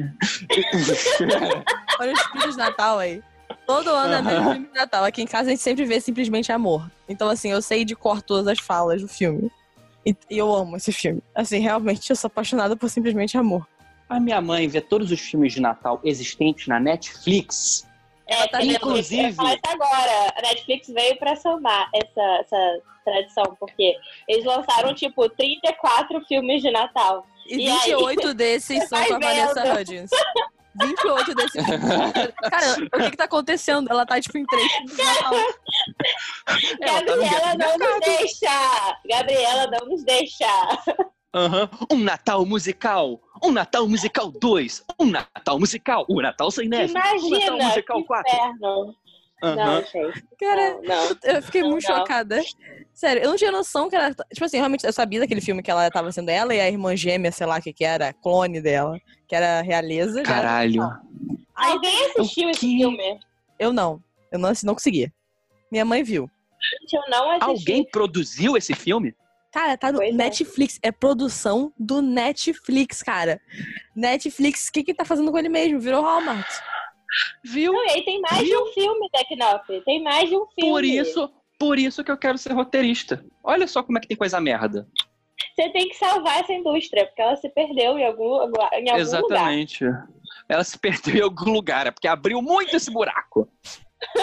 [2.00, 3.22] Olha os filmes de Natal aí.
[3.68, 5.04] Todo ano é o mesmo filme de Natal.
[5.04, 6.90] Aqui em casa a gente sempre vê simplesmente amor.
[7.10, 9.52] Então, assim, eu sei de cor todas as falas do filme.
[10.06, 11.22] E, e eu amo esse filme.
[11.36, 13.68] Assim, realmente eu sou apaixonada por simplesmente amor.
[14.08, 17.86] A minha mãe vê todos os filmes de Natal existentes na Netflix.
[18.32, 19.36] É, tá inclusive-
[19.68, 20.34] agora.
[20.38, 23.96] A Netflix veio pra somar essa, essa tradição, porque
[24.28, 27.26] eles lançaram, tipo, 34 filmes de Natal.
[27.48, 27.78] E E aí?
[27.96, 29.74] 28 desses são com a Vanessa.
[29.74, 30.10] Hudgens.
[30.82, 31.66] 28 desses.
[31.66, 33.90] Cara, o que que tá acontecendo?
[33.92, 35.34] Ela tá, tipo, em três filmes de Natal.
[36.82, 38.98] Ela tá Gabriela não nos deixa!
[39.06, 40.46] Gabriela não nos deixa!
[41.34, 41.70] Aham.
[41.92, 43.20] Um Natal musical.
[43.44, 44.86] Um Natal musical 2.
[45.00, 46.06] Um Natal musical.
[46.10, 46.92] Um Natal sem neve.
[46.92, 47.64] um Natal Imagina!
[47.66, 48.34] musical Que 4.
[48.36, 48.96] inferno!
[49.44, 49.56] Aham.
[49.56, 50.24] Não, gente.
[50.40, 51.18] Cara, Não, não.
[51.24, 51.98] eu fiquei muito Não.
[51.98, 52.40] chocada.
[52.94, 54.14] Sério, eu não tinha noção que ela.
[54.32, 56.96] Tipo assim, realmente, eu sabia daquele filme que ela tava sendo ela e a irmã
[56.96, 60.20] gêmea, sei lá o que que era, clone dela, que era realeza.
[60.20, 60.76] era Caralho.
[60.82, 61.00] normal.
[61.56, 63.20] Aí Alguém assistiu esse filme?
[63.58, 64.00] eu não.
[64.32, 65.12] Eu não, não conseguia.
[65.72, 66.30] Minha mãe viu.
[66.80, 67.50] Gente, eu não assisti.
[67.50, 69.16] Alguém produziu esse filme?
[69.52, 70.14] Cara, tá no Pois é.
[70.14, 70.80] Netflix.
[70.82, 70.92] É.
[70.92, 73.42] produção do Netflix, cara.
[73.96, 75.80] Netflix, o que que tá fazendo com ele mesmo?
[75.80, 76.48] Virou Hallmark.
[77.44, 77.74] Viu?
[77.74, 79.68] Não, e aí tem mais de um filme, Tecnop.
[79.84, 80.72] Tem mais de um filme.
[80.72, 83.26] Por isso, por isso que eu quero ser roteirista.
[83.44, 84.88] Olha só como é que tem coisa merda.
[85.56, 89.00] Você tem que salvar essa indústria, porque ela se perdeu em algum, em algum lugar.
[89.00, 89.84] Exatamente.
[90.48, 93.50] Ela se perdeu em algum lugar, é porque abriu muito esse buraco.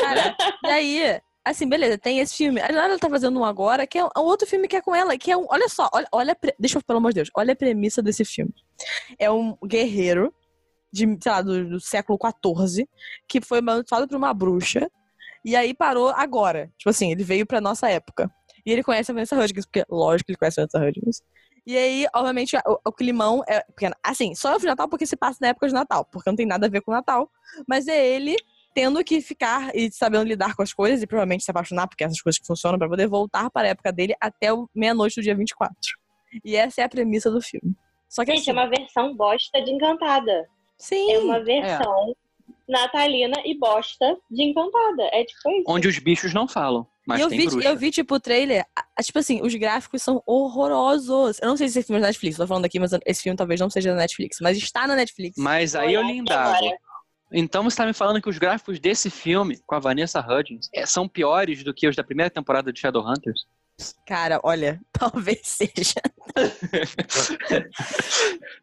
[0.00, 2.61] Cara, e aí, assim, beleza, tem esse filme.
[2.61, 5.16] A Lara tá fazendo um agora, que é um outro filme que é com ela,
[5.16, 5.46] que é um.
[5.48, 8.52] Olha só, olha, olha deixa eu, pelo amor de Deus, olha a premissa desse filme.
[9.18, 10.32] É um guerreiro
[10.92, 12.88] de, sei lá, do, do século XIV,
[13.26, 14.90] que foi amaldiçoado por uma bruxa,
[15.44, 16.70] e aí parou agora.
[16.78, 18.30] Tipo assim, ele veio pra nossa época.
[18.64, 21.22] E ele conhece a Vanessa Hudgens, porque lógico que ele conhece a Vanessa Hudgens.
[21.66, 23.64] E aí, obviamente, o, o climão é.
[24.02, 26.37] Assim, só é o de Natal porque se passa na época de Natal, porque não
[26.37, 27.30] tem nada a ver com o Natal.
[27.66, 28.37] Mas é ele
[28.78, 32.20] tendo que ficar e sabendo lidar com as coisas e provavelmente se apaixonar, porque essas
[32.20, 35.74] coisas que funcionam, pra poder voltar para a época dele até meia-noite do dia 24.
[36.44, 37.74] E essa é a premissa do filme.
[38.08, 40.48] Só que Gente, assim, é uma versão bosta de Encantada.
[40.78, 42.14] sim, É uma versão
[42.68, 45.08] natalina e bosta de Encantada.
[45.10, 45.64] É tipo isso.
[45.66, 46.86] Onde os bichos não falam.
[47.04, 47.68] Mas e eu tem vi, bruxa.
[47.68, 48.64] eu vi, tipo, o trailer,
[49.02, 51.40] tipo assim, os gráficos são horrorosos.
[51.42, 53.36] Eu não sei se esse filme é da Netflix, tô falando aqui, mas esse filme
[53.36, 55.36] talvez não seja da Netflix, mas está na Netflix.
[55.36, 56.68] Mas aí eu lhe indago.
[57.32, 60.86] Então você tá me falando que os gráficos desse filme, com a Vanessa Hudgens, é,
[60.86, 63.46] são piores do que os da primeira temporada de Shadowhunters?
[64.06, 66.00] Cara, olha, talvez seja.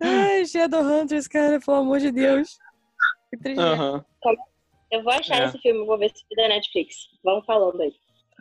[0.02, 2.58] Ai, Shadowhunters, cara, pelo amor de Deus.
[3.30, 3.60] Que triste.
[3.60, 4.04] Aham.
[4.92, 5.46] Eu vou achar É.
[5.46, 6.96] esse filme, vou ver se é da Netflix.
[7.24, 7.94] Vamos falando aí.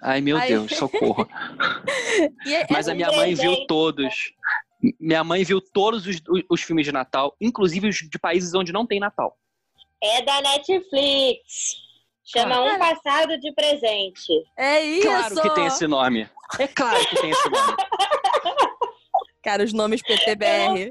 [0.02, 0.48] Ai, meu Ai.
[0.48, 1.26] Deus, socorro.
[2.46, 4.32] E é- Mas a minha mãe viu todos.
[5.00, 8.72] Minha mãe viu todos os, os- os filmes de Natal, inclusive os de países onde
[8.72, 9.37] não tem Natal.
[10.07, 11.77] É da Netflix.
[12.27, 14.33] Chama Um Passado de Presente.
[14.57, 15.07] é isso!
[15.07, 16.29] Claro que tem esse nome.
[16.59, 17.77] É claro que tem esse nome.
[19.43, 20.90] Cara, os nomes PTBR.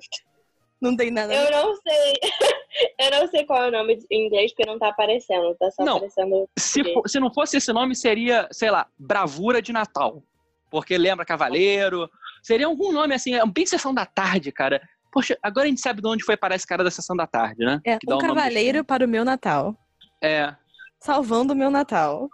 [0.79, 1.33] Não tem nada.
[1.33, 2.13] Eu não sei.
[2.99, 5.55] Eu não sei qual é o nome em inglês, porque não tá aparecendo.
[5.55, 5.97] Tá só Não.
[5.97, 6.49] aparecendo.
[6.57, 10.23] Se, fo- se não fosse esse nome, seria, sei lá, Bravura de Natal.
[10.71, 12.09] Porque lembra Cavaleiro.
[12.41, 14.81] Seria algum nome assim, é bem Sessão da Tarde, cara.
[15.13, 17.63] Poxa, agora a gente sabe de onde foi parar esse cara da Sessão da Tarde,
[17.63, 17.79] né?
[17.85, 19.77] É, Que dá um o cavaleiro para o meu Natal.
[20.21, 20.55] É.
[20.99, 22.27] Salvando o meu Natal.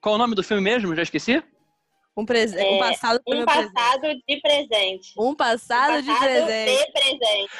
[0.00, 0.96] Qual o nome do filme mesmo?
[0.96, 1.42] Já esqueci?
[2.16, 2.58] Um, prese...
[2.58, 3.72] É, um passado o Um meu presente.
[3.74, 5.12] passado de presente.
[5.18, 6.86] Um passado, de Passado presente.
[6.86, 7.50] de presente.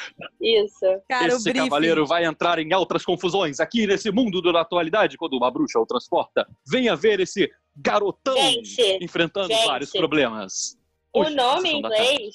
[0.41, 0.87] Isso.
[1.09, 5.35] Cara, o Esse cavaleiro vai entrar em altas confusões aqui nesse mundo da atualidade, quando
[5.37, 6.47] uma bruxa o transporta.
[6.67, 9.67] Venha ver esse garotão Gente, enfrentando gente.
[9.67, 10.77] vários problemas.
[11.15, 12.35] O Hoje, nome em inglês.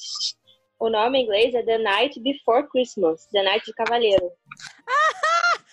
[0.79, 3.25] O nome em inglês é The Night Before Christmas.
[3.27, 4.29] The Night de Cavaleiro.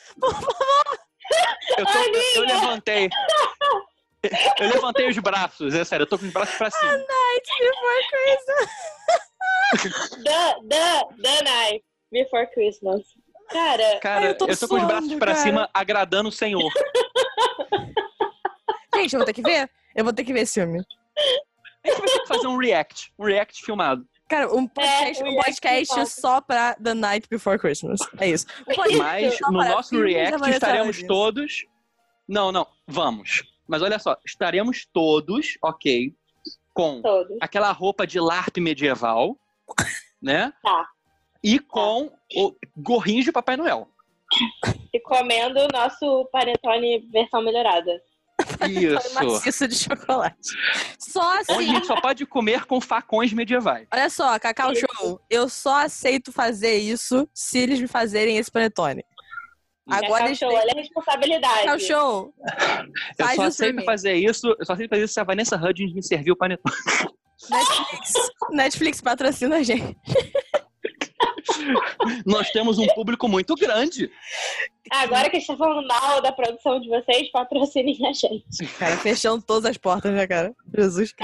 [1.79, 3.09] Eu, tô- eu- eu levantei.
[4.61, 6.93] Eu levantei os braços, é sério, eu tô com os braços pra cima.
[10.23, 13.03] The, the, the Night Before Christmas.
[13.51, 15.43] Cara, Cara, eu eu tô, tô com os braços suando, pra cara.
[15.45, 16.71] cima, agradando o Senhor.
[18.95, 19.71] Gente, eu vou ter que ver?
[19.97, 20.85] Eu vou ter que ver esse filme.
[21.85, 24.07] A gente vai ter que fazer um react, um react filmado.
[24.33, 28.01] Cara, um podcast, o um podcast só pra The Night Before Christmas.
[28.19, 28.47] É isso.
[28.67, 31.67] Um Mas no nosso react estaremos todos.
[32.27, 33.43] Não, não, vamos.
[33.69, 36.15] Mas olha só, estaremos todos, ok,
[36.73, 37.37] com Todos.
[37.43, 39.37] aquela roupa de LARP medieval,
[40.23, 40.51] né?
[40.63, 40.89] Tá.
[41.45, 43.87] E com o gorrinho de Papai Noel.
[44.95, 48.03] E comendo o nosso panetone versão melhorada.
[48.69, 49.15] Isso.
[49.15, 50.37] Maciço de chocolate.
[50.99, 51.67] Só Onde a assim.
[51.67, 53.87] gente só pode comer com facões medievais.
[53.93, 54.73] Olha só, Cacau.
[54.75, 59.05] Show, eu só aceito fazer isso se eles me fazerem esse panetone.
[59.89, 61.59] Agora Cacau eles Show, têm- olha a responsabilidade.
[61.61, 62.35] Cacau Show,
[63.19, 63.85] Eu Faz só aceito mim.
[63.85, 66.77] fazer isso, eu só aceito fazer isso se a Vanessa Hudgens me serviu o panetone.
[67.51, 68.13] Netflix,
[68.53, 69.97] Netflix patrocina a gente.
[72.27, 74.11] Nós temos um público muito grande.
[74.91, 78.67] Agora que a gente tá falando mal da produção de vocês, patrocinem a gente.
[78.79, 80.55] Cara, fechando todas as portas, né, cara?
[80.77, 81.15] Jesus.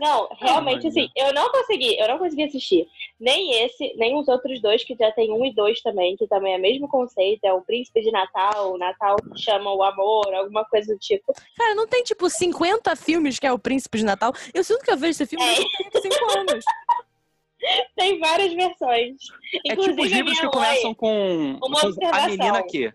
[0.00, 2.88] Não, realmente, assim, eu não consegui, eu não consegui assistir.
[3.20, 6.54] Nem esse, nem os outros dois, que já tem um e dois também, que também
[6.54, 10.32] é o mesmo conceito, é o príncipe de Natal, o Natal que chama o amor,
[10.34, 11.34] alguma coisa do tipo.
[11.56, 14.32] Cara, não tem tipo 50 filmes que é o Príncipe de Natal?
[14.54, 15.58] Eu sinto que eu vejo esse filme É.
[15.58, 16.64] eu tenho 5 anos.
[17.96, 19.16] Tem várias versões.
[19.66, 21.80] É Inclusive, tipo os a livros que mãe, começam com, uma
[22.12, 22.92] a menina que.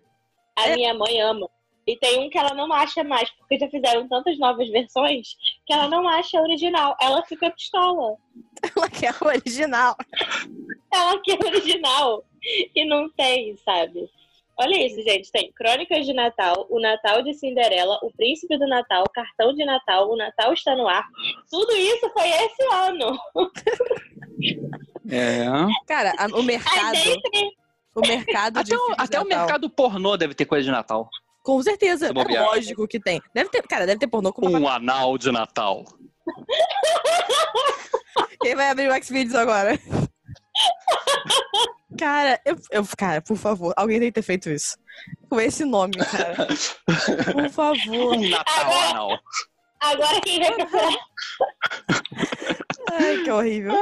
[0.58, 0.76] a É.
[0.76, 1.50] minha mãe ama.
[1.88, 5.36] E tem um que ela não acha mais, porque já fizeram tantas novas versões
[5.68, 6.98] que ela não acha a original.
[7.00, 8.18] Ela fica pistola.
[8.76, 9.96] Ela quer o original.
[10.92, 12.26] Ela quer a original.
[12.76, 14.10] E não tem, sabe?
[14.58, 15.32] Olha isso, gente.
[15.32, 20.10] Tem Crônicas de Natal, O Natal de Cinderela, O Príncipe do Natal, Cartão de Natal,
[20.10, 21.06] O Natal está no ar.
[21.50, 23.18] Tudo isso foi esse ano.
[25.12, 25.46] É.
[25.88, 26.94] Cara, a- o Aí mercado.
[26.94, 27.52] dentre
[27.96, 31.10] O mercado de Até, o, até o mercado pornô deve ter coisa de Natal.
[31.44, 32.08] Com certeza.
[32.08, 33.22] É lógico que tem.
[33.34, 34.60] Deve ter, cara, deve ter pornô com uma...
[34.60, 35.86] Um anal de Natal.
[38.42, 39.78] Quem vai abrir o Xvideos agora?
[42.06, 44.78] Cara, eu, eu- cara, por favor, alguém tem que ter feito isso.
[45.28, 46.46] Com esse nome, cara.
[47.34, 48.16] Por favor.
[48.16, 49.20] Um Natal Agora-.
[49.82, 51.00] Agora quem vai procurar?
[52.94, 53.74] Ai, que horrível.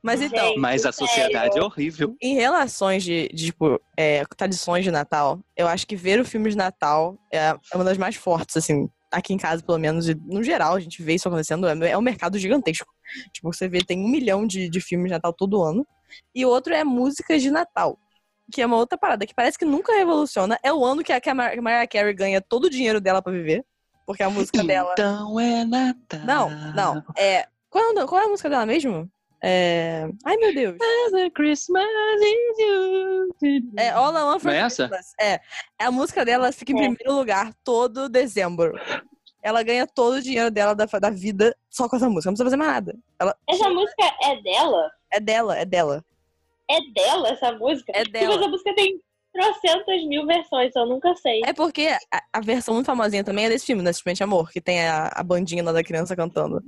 [0.00, 0.60] Mas então, Gente.
[0.60, 2.14] Mas a sociedade é horrível.
[2.22, 6.48] em relações de, de, tipo, é, tradições de Natal, eu acho que ver o filme
[6.50, 10.14] de Natal é é uma das mais fortes, assim, aqui em casa, pelo menos, e
[10.14, 12.86] no geral, a gente vê isso acontecendo, é, é um mercado gigantesco.
[13.32, 15.84] Tipo, você vê, tem um milhão de, de filmes de Natal todo ano.
[16.34, 17.98] E outro é músicas de Natal.
[18.52, 20.58] Que é uma outra parada que parece que nunca revoluciona.
[20.62, 23.32] É o ano que a, que a Mariah Carey ganha todo o dinheiro dela pra
[23.32, 23.64] viver.
[24.06, 24.90] Porque a música dela.
[24.92, 26.20] Então é Natal.
[26.26, 27.04] Não, não.
[27.16, 27.46] É.
[27.68, 29.08] Qual, é qual é a música dela mesmo?
[29.42, 30.08] É.
[30.26, 30.76] Ai, meu Deus.
[31.34, 31.84] Christmas
[32.20, 33.70] is you.
[33.78, 34.60] É All I Want for é?
[34.60, 35.14] Christmas.
[35.20, 35.40] É.
[35.78, 36.78] A música dela fica em É.
[36.88, 38.74] primeiro lugar todo dezembro.
[39.42, 42.30] Ela ganha todo o dinheiro dela da, da vida só com essa música.
[42.30, 42.98] Não precisa fazer mais nada.
[43.18, 44.90] Ela Essa música é dela?
[45.12, 46.04] É dela, é dela.
[46.68, 47.92] É dela essa música?
[47.94, 48.34] É Tipo, dela.
[48.36, 49.00] essa música tem
[49.32, 51.40] trocentas mil versões, eu nunca sei.
[51.44, 53.92] É porque a, a versão muito famosinha também é desse filme, né?
[53.92, 56.62] Simplesmente Amor, que tem a, a bandinha lá da criança cantando.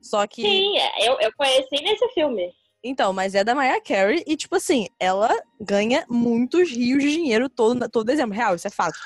[0.00, 0.42] Só que.
[0.42, 2.52] Sim, é, eu, eu conheci nesse filme.
[2.84, 7.48] Então, mas é da Mariah Carey e, tipo assim, ela ganha muitos rios de dinheiro
[7.48, 8.34] todo, todo dezembro.
[8.36, 8.98] Real, isso é fato.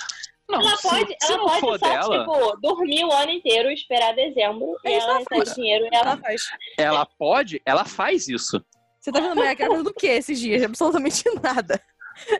[0.48, 4.14] Não, Ela se, pode, se ela pode só, dela, tipo, dormir o ano inteiro, esperar
[4.14, 6.16] dezembro, É e ela recebe dinheiro e Ela ela.
[6.18, 6.42] faz.
[6.78, 8.64] ela pode, ela faz isso.
[9.06, 10.62] Você tá vendo a Mariah Carey fazendo o que esses dias?
[10.64, 11.80] Absolutamente nada.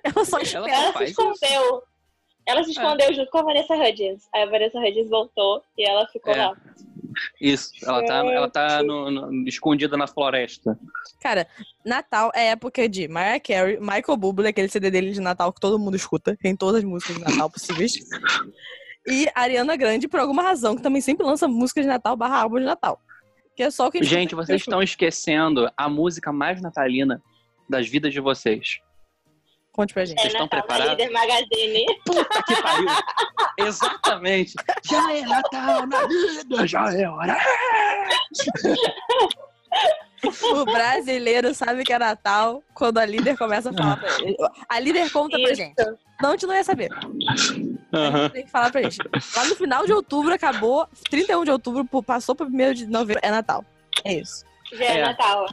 [0.03, 0.69] Ela só espera.
[0.69, 1.83] Ela Ela se escondeu.
[2.45, 4.29] Ela se escondeu junto com a Vanessa Hudgens.
[4.35, 6.47] Aí a Vanessa Hudgens voltou e ela ficou É.
[6.47, 6.57] lá.
[7.41, 7.71] Isso.
[7.85, 10.77] Ela tá, ela tá no- no- escondida na floresta.
[11.21, 11.47] Cara,
[11.85, 15.79] Natal é época de Mariah Carey, Michael Bublé, aquele CD dele de Natal que todo
[15.79, 17.93] mundo escuta, tem todas as músicas de Natal possíveis.
[19.09, 22.59] E Ariana Grande, por alguma razão, que também sempre lança músicas de Natal barra álbum
[22.59, 23.01] de Natal.
[23.57, 24.45] Que é só o que a Gente, escuta.
[24.47, 27.23] vocês estão esquecendo a música mais natalina
[27.69, 28.81] das vidas de vocês.
[29.73, 30.19] Conte pra gente.
[30.19, 31.05] É Vocês estão Natal na preparados?
[31.05, 31.87] Líder Magazine.
[32.05, 32.89] Puta que pariu!
[33.67, 34.55] Exatamente!
[34.85, 37.37] Já é Natal na vida, já é hora!
[40.53, 44.37] O brasileiro sabe que é Natal quando a líder começa a falar pra ele.
[44.69, 45.57] A líder conta pra Isso.
[45.57, 45.75] gente.
[46.23, 46.89] Não, a gente não ia saber.
[47.97, 48.29] Aham.
[48.31, 48.99] Tem que falar pra gente.
[49.37, 53.31] Lá no final de outubro acabou, 31 de outubro, passou pra 1 de novembro, é
[53.31, 53.65] Natal.
[54.05, 54.45] É isso.
[54.73, 55.05] Já é, É.
[55.07, 55.47] Natal.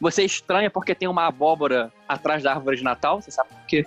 [0.00, 3.20] Você estranha porque tem uma abóbora atrás da árvore de Natal?
[3.20, 3.84] Você sabe por quê?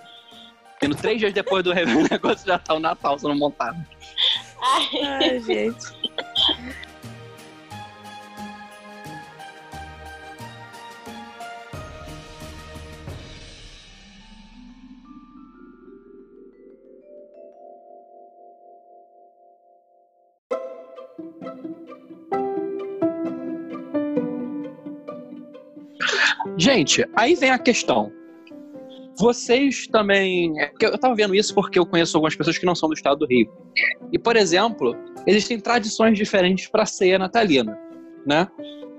[0.72, 1.72] Porque no três dias depois do
[2.10, 3.76] negócio já tá o Natal sendo montado.
[4.60, 6.11] Ai, Ai, gente.
[26.56, 28.12] Gente, aí vem a questão.
[29.18, 30.58] Vocês também.
[30.60, 33.18] é Eu tava vendo isso porque eu conheço algumas pessoas que não são do estado
[33.18, 33.50] do Rio.
[34.10, 37.78] E, por exemplo, existem tradições diferentes para ceia natalina,
[38.26, 38.48] né?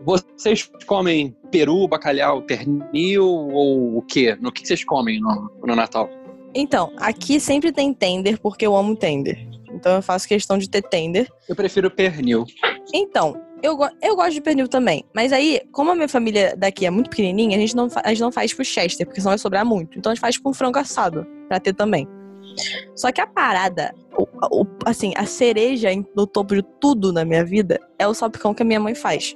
[0.06, 4.38] Vocês comem peru, bacalhau, pernil ou o quê?
[4.40, 6.10] No que vocês comem no, no Natal?
[6.54, 9.48] Então, aqui sempre tem tender, porque eu amo tender.
[9.74, 11.28] Então eu faço questão de ter tender.
[11.50, 12.46] Eu prefiro pernil.
[12.94, 15.04] Então, eu, eu gosto de pernil também.
[15.16, 18.22] Mas aí, como a minha família daqui é muito pequenininha, a gente não, a gente
[18.22, 19.98] não faz pro Chester, porque senão vai sobrar muito.
[19.98, 22.08] Então a gente faz com frango assado, pra ter também.
[22.96, 27.44] Só que a parada, o- o- assim, a cereja no topo de tudo na minha
[27.44, 29.36] vida é o salpicão que a minha mãe faz.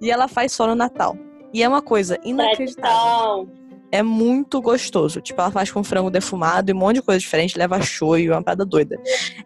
[0.00, 1.16] E ela faz só no Natal.
[1.52, 2.90] E é uma coisa inacreditável.
[2.90, 3.60] Tradição.
[3.92, 5.20] É muito gostoso.
[5.20, 8.36] Tipo, ela faz com frango defumado e um monte de coisa diferente, leva shoyu, é
[8.36, 8.96] uma parada doida.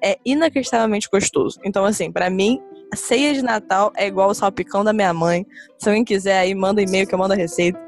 [0.03, 1.59] É inacreditavelmente gostoso.
[1.64, 2.61] Então, assim, pra mim,
[2.95, 5.47] ceia de Natal é igual o salpicão da minha mãe.
[5.79, 7.79] Se alguém quiser aí, manda e-mail que eu mando a receita.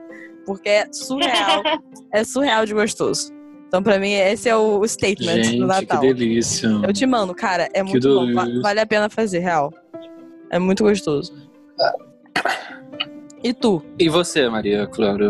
[0.44, 1.62] Porque é surreal.
[2.12, 3.32] é surreal de gostoso.
[3.68, 6.00] Então, pra mim, esse é o statement do Gente, que Natal.
[6.00, 6.68] delícia.
[6.68, 8.62] Eu te mando, cara, é muito bom.
[8.62, 9.72] Vale a pena fazer, real.
[10.50, 11.32] É muito gostoso.
[13.42, 13.82] E tu?
[13.98, 15.28] E você, Maria Clara?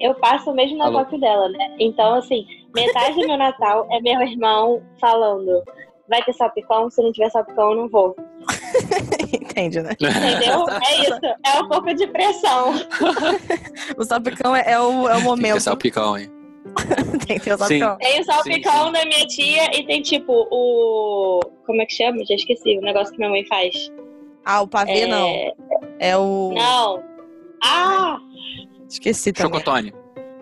[0.00, 1.76] Eu passo o mesmo Natal que o dela, né?
[1.78, 5.62] Então, assim, metade do meu Natal é meu irmão falando:
[6.08, 6.90] vai ter salpicão?
[6.90, 8.14] Se não tiver salpicão, eu não vou.
[9.32, 9.90] Entende, né?
[9.92, 10.66] Entendeu?
[10.68, 11.20] É isso.
[11.44, 12.74] É um pouco de pressão.
[13.96, 15.54] O salpicão é, é o, é o Tem que momento.
[15.54, 16.30] ter salpicão, hein?
[17.26, 17.96] Tem que ter o salpicão.
[17.98, 21.40] Tem o salpicão da minha tia e tem, tipo, o.
[21.66, 22.24] Como é que chama?
[22.24, 22.78] Já esqueci.
[22.78, 23.92] O negócio que minha mãe faz.
[24.44, 25.28] Ah, o pavê É, não.
[25.98, 26.52] É o.
[26.54, 27.02] Não.
[27.62, 28.18] Ah!
[28.88, 29.52] Esqueci também.
[29.52, 29.94] Chocotone.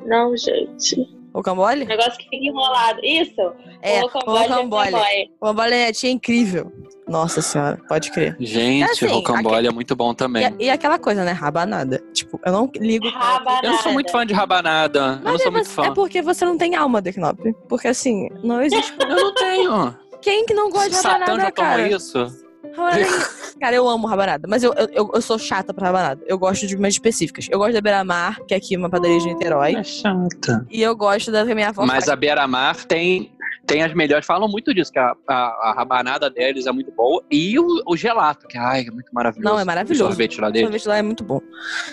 [0.06, 1.08] Não, gente.
[1.34, 1.84] O cambole?
[1.84, 3.00] O negócio que fica enrolado.
[3.02, 3.40] Isso.
[3.80, 5.30] É, o o mãe.
[5.40, 6.72] O é tia incrível.
[7.08, 8.36] Nossa senhora, pode crer.
[8.38, 10.54] Gente, assim, rocambole é muito bom também.
[10.58, 11.32] E, e aquela coisa, né?
[11.32, 12.02] Rabanada.
[12.12, 13.08] Tipo, eu não ligo.
[13.08, 13.66] Rabanada.
[13.66, 15.00] Eu não sou muito fã de rabanada.
[15.00, 15.86] eu não Mas sou é, muito fã.
[15.86, 17.38] é porque você não tem alma, Decnop.
[17.68, 18.94] Porque assim, não existe.
[19.00, 19.96] Eu não tenho.
[20.20, 21.88] Quem que não gosta de Satã rabanada, já tomou cara?
[21.88, 22.41] isso?
[22.76, 26.20] Rabanada- Cara, eu amo rabanada, mas eu, eu, eu- sou chata pra rabanada.
[26.26, 27.46] Eu gosto de umas específicas.
[27.50, 29.76] Eu gosto da Beira-Mar, que é aqui uma padaria de Niterói.
[29.76, 30.66] É chata.
[30.68, 33.30] E eu gosto da a minha avó Mas a Beira-Mar tem,
[33.66, 34.26] tem as melhores.
[34.26, 37.22] Falam muito disso, que a, a, a rabanada deles é muito boa.
[37.30, 39.48] E o, o gelato, que ai, é muito maravilhoso.
[39.54, 40.04] Não, é maravilhoso.
[40.04, 40.66] O sorvete lá O deles.
[40.66, 41.40] sorvete lá é muito bom.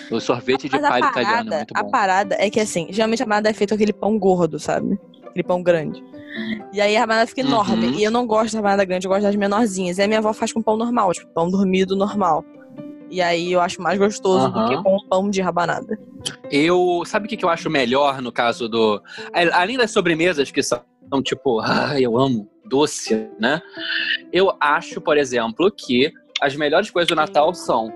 [0.09, 1.91] O sorvete de a palha italiano é parada, muito a bom.
[1.91, 4.97] parada é que assim, geralmente a rabanada é feita com aquele pão gordo, sabe?
[5.29, 6.03] Aquele pão grande.
[6.71, 7.47] E aí a rabanada fica Uhum.
[7.47, 7.87] enorme.
[7.97, 9.97] E eu não gosto da rabanada grande, eu gosto das menorzinhas.
[9.97, 12.43] E a minha avó faz com pão normal, tipo, pão dormido normal.
[13.09, 14.67] E aí eu acho mais gostoso do Aham.
[14.77, 15.97] que com pão de rabanada.
[16.51, 17.01] Eu.
[17.05, 19.01] Sabe o que que eu acho melhor no caso do.
[19.53, 20.81] Além das sobremesas que são
[21.23, 23.59] tipo, ai, eu amo doce, né?
[24.31, 27.91] Eu acho, por exemplo, que as melhores coisas do Natal são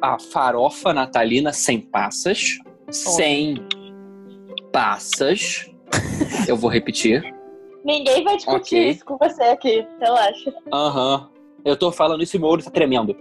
[0.00, 2.58] a farofa natalina sem passas.
[2.90, 3.54] Sem
[4.72, 5.70] passas.
[6.48, 7.22] Eu vou repetir.
[7.84, 8.90] Ninguém vai discutir Ok.
[8.90, 10.52] isso com você aqui, relaxa.
[10.72, 11.28] Aham.
[11.64, 13.14] Eu tô falando isso e meu olho tá tremendo.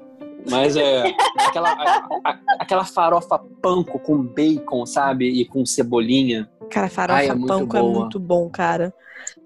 [0.50, 1.04] Mas é
[1.38, 5.30] aquela, a- a- aquela farofa panko com bacon, sabe?
[5.30, 6.50] E com cebolinha.
[6.70, 8.94] Cara, farofa Ai, é muito panko é muito bom, cara.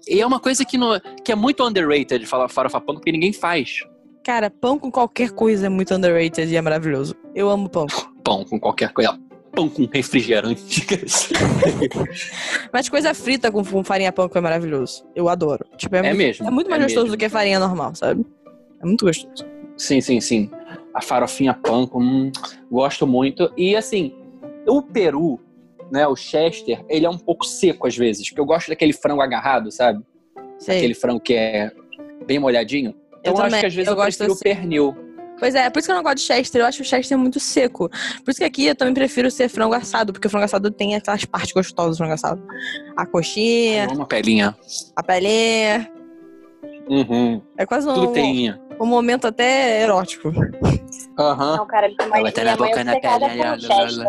[0.08, 3.32] E é uma coisa que, no, que é muito underrated falar farofa panko, porque ninguém
[3.32, 3.80] faz
[4.24, 7.14] Cara, pão com qualquer coisa é muito underrated e é maravilhoso.
[7.34, 7.86] Eu amo pão.
[8.24, 9.16] pão com qualquer coisa.
[9.56, 10.86] Pão com refrigerante.
[12.70, 15.06] Mas coisa frita com, com farinha panko é maravilhoso.
[15.16, 15.64] Eu adoro.
[15.78, 17.16] Tipo, é, É muito, mesmo, É muito mais é gostoso mesmo.
[17.16, 18.24] do que farinha normal, sabe?
[18.82, 19.46] É muito gostoso.
[19.78, 20.50] sim, sim, sim.
[20.92, 22.30] A farofinha panko, hum,
[22.70, 23.50] gosto muito.
[23.56, 24.14] E assim,
[24.66, 25.40] o peru,
[25.90, 29.22] né, o chester, ele é um pouco seco às vezes, porque eu gosto daquele frango
[29.22, 30.04] agarrado, sabe?
[30.58, 30.76] Sei.
[30.76, 31.72] Aquele frango que é
[32.26, 32.94] bem molhadinho.
[33.20, 34.42] Então eu, acho também, que às vezes eu eu, gosto prefiro o assim.
[34.42, 35.05] pernil.
[35.38, 36.60] Pois é, por isso que eu não gosto de Chester.
[36.62, 37.88] Eu acho o Chester muito seco.
[38.24, 40.94] Por isso que aqui eu também prefiro ser frango assado, porque o frango assado tem
[40.94, 42.42] aquelas partes gostosas do frango assado.
[42.96, 44.56] A coxinha, Uma pelinha.
[44.94, 45.90] a pelinha.
[46.88, 47.42] Uhum.
[47.58, 48.54] É quase Tudo um, tem.
[48.80, 50.32] um momento até erótico.
[51.18, 51.56] Aham.
[51.56, 53.58] Não, cara, mãe, Ela tá na minha mãe é boca, na.
[53.58, 54.06] Chester.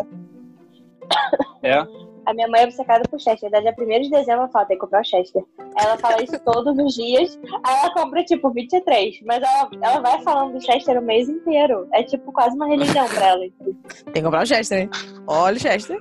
[1.64, 2.07] É?
[2.28, 3.50] A minha mãe é obcecada por Chester.
[3.50, 5.42] Desde a 1 de dezembro ela fala, tem que comprar o Chester.
[5.80, 7.40] Ela fala isso todos os dias.
[7.64, 9.22] Aí ela compra, tipo, 23.
[9.26, 11.88] Mas ela, ela vai falando do Chester o mês inteiro.
[11.94, 13.40] É, tipo, quase uma religião pra ela.
[13.40, 14.90] Tem que comprar o Chester, hein?
[15.26, 15.98] Olha o Chester.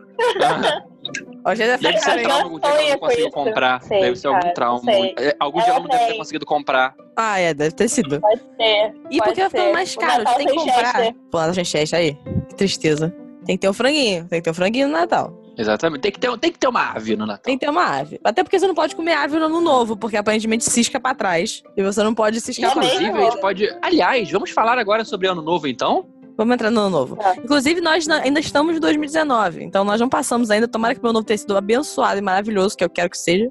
[1.45, 3.83] O Chester é Deve ser trauma algum dia que ela não com conseguiu comprar.
[3.83, 4.93] Sei, deve ser cara, algum trauma.
[4.93, 6.95] É, Algum dia Ela não deve ter conseguido comprar.
[7.14, 8.20] Ah, é, deve ter sido.
[8.20, 8.95] Pode ser.
[9.12, 10.93] E porque vai ficando mais O caro, tem que comprar.
[10.93, 11.14] Chester.
[11.31, 12.18] Pô, Natal sem Chester aí.
[12.49, 13.14] Que tristeza.
[13.45, 14.27] Tem que ter um franguinho.
[14.27, 15.45] Tem que ter um franguinho no Natal.
[15.57, 16.02] Exatamente.
[16.02, 17.42] Tem que ter, tem que ter uma ave no Natal.
[17.42, 18.20] Tem que ter uma ave.
[18.22, 21.62] Até porque você não pode comer ave no ano novo, porque aparentemente cisca pra trás.
[21.76, 22.96] E você não pode ciscar É pra mesmo?
[22.98, 23.09] trás.
[23.09, 23.78] Inclusive, a gente pode.
[23.82, 26.07] Aliás, vamos falar agora sobre Ano Novo, então?
[26.38, 27.16] Vamos entrar no ano novo.
[27.16, 27.34] Tá.
[27.38, 29.64] Inclusive, nós ainda estamos em 2019.
[29.64, 30.68] Então, nós não passamos ainda.
[30.68, 33.50] Tomara que meu novo tenha sido abençoado e maravilhoso, que eu quero que seja.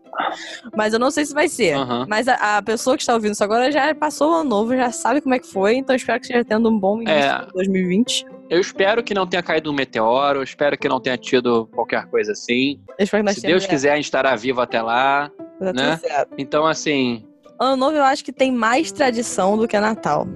[0.78, 1.74] Mas eu não sei se vai ser.
[1.74, 2.06] Aham.
[2.08, 4.92] Mas a, a pessoa que está ouvindo isso agora já passou o ano novo, já
[4.92, 5.78] sabe como é que foi.
[5.78, 7.46] Então, espero que esteja tendo um bom início É.
[7.48, 8.26] de 2020.
[8.50, 12.06] Eu espero que não tenha caído um meteoro, eu espero que não tenha tido qualquer
[12.08, 12.80] coisa assim.
[13.00, 15.32] Se Deus tenhamos- quiser, a gente estará vivo até lá.
[15.60, 16.00] Tá né?
[16.38, 17.26] Então, assim,
[17.58, 20.28] Ano novo eu acho que tem mais tradição do que Natal.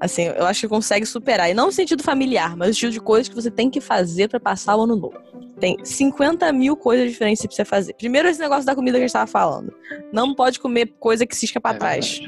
[0.00, 1.48] Assim, eu acho que consegue superar.
[1.48, 4.28] E não no sentido familiar, mas no sentido de coisas que você tem que fazer
[4.28, 5.16] pra passar o ano novo.
[5.60, 7.92] Tem 50 mil coisas diferentes pra você fazer.
[7.94, 9.72] Primeiro, esse negócio da comida que a gente tava falando.
[10.12, 12.20] Não pode comer coisa que cisca pra É trás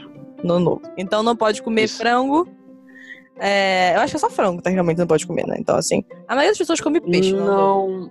[0.44, 0.82] no ano novo.
[0.96, 1.98] Então não pode comer Isso.
[1.98, 2.46] frango.
[3.38, 4.70] É, eu acho que é só frango, tá?
[4.70, 5.56] Realmente não pode comer, né?
[5.58, 6.04] Então, assim.
[6.28, 7.32] A maioria das pessoas come peixe.
[7.34, 7.90] ano novo.
[8.00, 8.10] não.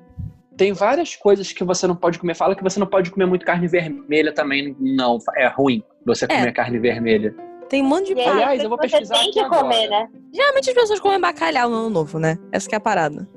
[0.57, 2.35] Tem várias coisas que você não pode comer.
[2.35, 4.75] Fala que você não pode comer muito carne vermelha também.
[4.79, 6.27] Não, é ruim você É.
[6.27, 7.33] comer carne vermelha.
[7.69, 8.27] Tem um monte de aí.
[8.27, 9.89] Aliás, eu vou pesquisar tem aqui que comer, agora.
[9.89, 10.07] né?
[10.33, 12.37] Geralmente as pessoas comem bacalhau no ano novo, né?
[12.51, 13.27] Essa que é a parada.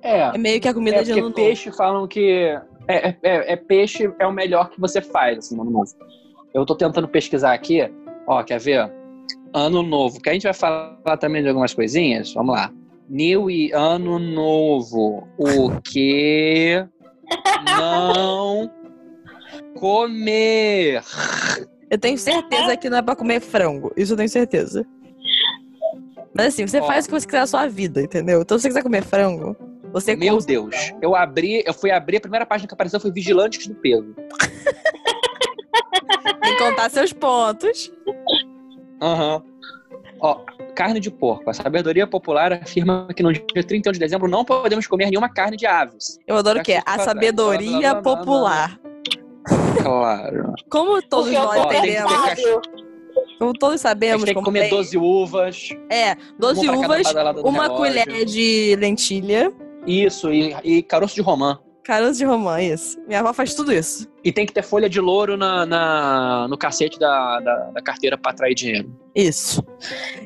[0.00, 1.48] É, É meio que a comida é de ano porque novo.
[1.48, 2.56] peixe falam que.
[2.86, 5.90] É, é- é- é peixe é o melhor que você faz, assim, no ano novo.
[6.54, 7.80] Eu tô tentando pesquisar aqui.
[8.26, 8.90] Ó, quer ver?
[9.54, 10.20] Ano novo.
[10.20, 12.34] Que a gente vai falar também de algumas coisinhas.
[12.34, 12.72] Vamos lá.
[13.08, 15.28] New e ano novo.
[15.38, 16.84] O que
[17.64, 18.68] não
[19.76, 21.02] comer?
[21.88, 23.92] Eu tenho certeza que não é pra comer frango.
[23.96, 24.84] Isso eu tenho certeza.
[26.36, 26.86] Mas assim, você Ó.
[26.86, 28.42] faz o que você quiser na sua vida, entendeu?
[28.42, 29.56] Então se você quiser comer frango,
[29.92, 30.46] você Meu come.
[30.46, 30.92] Deus.
[31.00, 34.12] Eu abri, eu fui abrir, a primeira página que apareceu foi Vigilantes do Peso.
[36.42, 37.92] Tem que contar seus pontos.
[39.00, 39.42] Aham.
[40.20, 40.40] Ó,
[40.74, 41.50] carne de porco.
[41.50, 45.56] A sabedoria popular afirma que no dia 31 de dezembro não podemos comer nenhuma carne
[45.56, 46.18] de aves.
[46.26, 46.80] Eu adoro o quê?
[46.86, 48.78] A sabedoria popular.
[49.82, 50.54] Claro.
[50.70, 52.68] Como todos Porque nós é tem que ter entendemos,
[53.38, 55.68] como todos A gente sabemos, tem que comer bem- 12 uvas.
[55.90, 57.76] É, 12 uma pra cada uvas, uma relógio.
[57.76, 59.52] colher de lentilha,
[59.86, 61.58] Isso, e, e caroço de romã.
[61.84, 62.98] Caroço de romã, isso.
[63.06, 64.08] Minha avó faz tudo isso.
[64.24, 68.16] E tem que ter folha de louro na, na- no cacete da, da, da carteira
[68.18, 68.90] pra atrair dinheiro.
[69.14, 69.62] Isso.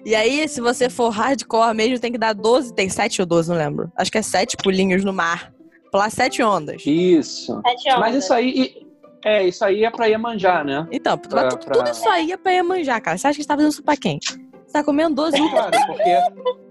[0.04, 3.50] E aí, se você for hardcore mesmo, tem que dar 12, tem 7 ou 12,
[3.50, 3.92] não lembro.
[3.96, 5.52] Acho que é 7 pulinhos no mar.
[5.90, 6.82] Pular 7 ondas.
[6.86, 7.60] Isso.
[7.66, 8.00] Sete ondas.
[8.00, 8.50] Mas isso aí.
[8.50, 8.88] e-
[9.24, 10.86] É, isso aí é pra Iemanjá, né?
[10.92, 13.18] Então, Pra- mas tu- pra- tudo isso aí é pra Iemanjá, cara.
[13.18, 14.18] Você acha que você tá fazendo isso pra quem?
[14.22, 15.50] Você tá comendo 12 uvas.
[15.50, 16.16] Claro, porque,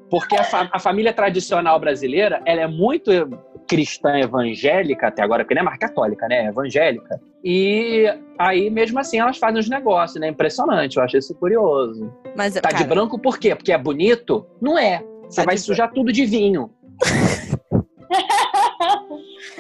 [0.10, 3.12] porque a, fa- a família tradicional brasileira, ela é muito
[3.68, 6.45] cristã evangélica até agora, porque não é mais católica, né?
[6.45, 7.20] É evangélica.
[7.43, 8.05] E
[8.39, 10.30] aí, mesmo assim, elas fazem os negócios, né?
[10.30, 12.11] Impressionante, eu achei isso curioso.
[12.36, 13.55] Mas, Tá cara, de branco por quê?
[13.55, 14.45] Porque é bonito?
[14.61, 15.03] Não é.
[15.30, 16.72] Você Tá vai sujar tudo de vinho.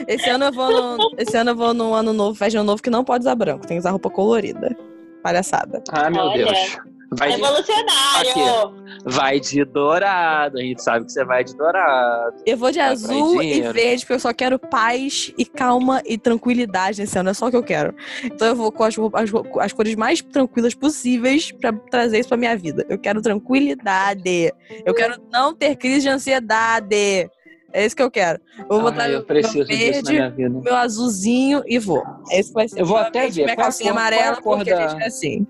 [0.07, 2.65] esse ano eu vou no, esse ano eu vou no ano novo, festa de ano
[2.67, 4.75] novo que não pode usar branco, tem que usar roupa colorida.
[5.21, 5.83] Palhaçada.
[5.91, 6.45] Ah, meu Olha.
[6.45, 6.77] Deus.
[7.11, 8.73] Vai de, Revolucionário!
[9.05, 10.57] vai de dourado.
[10.57, 12.35] A gente sabe que você vai de dourado.
[12.45, 16.17] Eu vou de Vai azul e verde, porque eu só quero paz e calma e
[16.17, 17.29] tranquilidade nesse ano.
[17.29, 17.95] É só o que eu quero.
[18.23, 19.29] Então eu vou com as, as,
[19.61, 22.85] as cores mais tranquilas possíveis pra trazer isso pra minha vida.
[22.89, 24.51] Eu quero tranquilidade.
[24.85, 27.29] Eu quero não ter crise de ansiedade.
[27.73, 28.39] É isso que eu quero.
[28.59, 30.61] Eu vou botar Ai, meu, eu preciso meu disso na verde, minha vida.
[30.63, 32.03] meu azulzinho e vou.
[32.31, 32.79] É isso que vai ser.
[32.81, 33.43] Eu vou até ver.
[33.43, 35.47] Minha a calcinha a amarela, cor porque a da- gente é assim.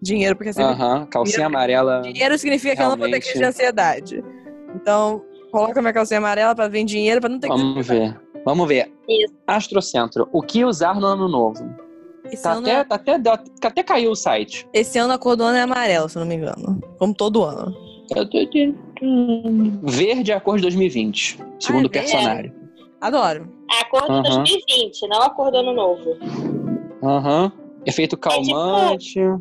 [0.00, 2.02] Dinheiro, porque é sempre Aham, calcinha amarela.
[2.02, 3.24] Dinheiro significa que eu não vou ter Realmente.
[3.24, 4.24] crise de ansiedade.
[4.74, 7.48] Então, coloca minha calcinha amarela pra vir dinheiro pra não ter.
[7.48, 8.20] Vamos ver.
[8.44, 8.92] Vamos ver.
[9.08, 9.34] Isso.
[9.46, 10.28] Astrocentro.
[10.32, 11.64] O que usar no ano novo?
[12.30, 13.32] Esse, Tá ano, até, tá até, deu-
[13.62, 14.68] até caiu o site.
[14.72, 16.80] esse ano a cor do ano é amarelo, se eu não me engano.
[16.98, 17.72] Como todo ano.
[18.14, 18.74] Eu tô de-
[19.82, 22.52] Verde é a cor de 2020, segundo Ah, o é personagem.
[23.00, 23.48] Adoro.
[23.72, 24.22] É a cor de Aham.
[24.22, 26.16] 2020, não a cor do ano novo.
[27.02, 27.52] Aham.
[27.84, 29.20] Efeito tipo- calmante.
[29.20, 29.38] É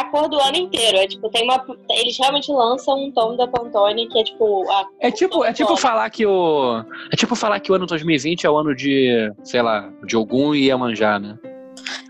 [0.00, 0.96] a cor do ano inteiro.
[0.98, 1.64] É tipo, tem uma.
[1.90, 4.70] Eles realmente lançam um tom da Pantone que é tipo.
[4.70, 6.84] A, É tipo, é tipo falar que o.
[7.12, 10.54] É tipo falar que o ano 2020 é o ano de, sei lá, de Ogum
[10.54, 11.38] e Iemanjá, né?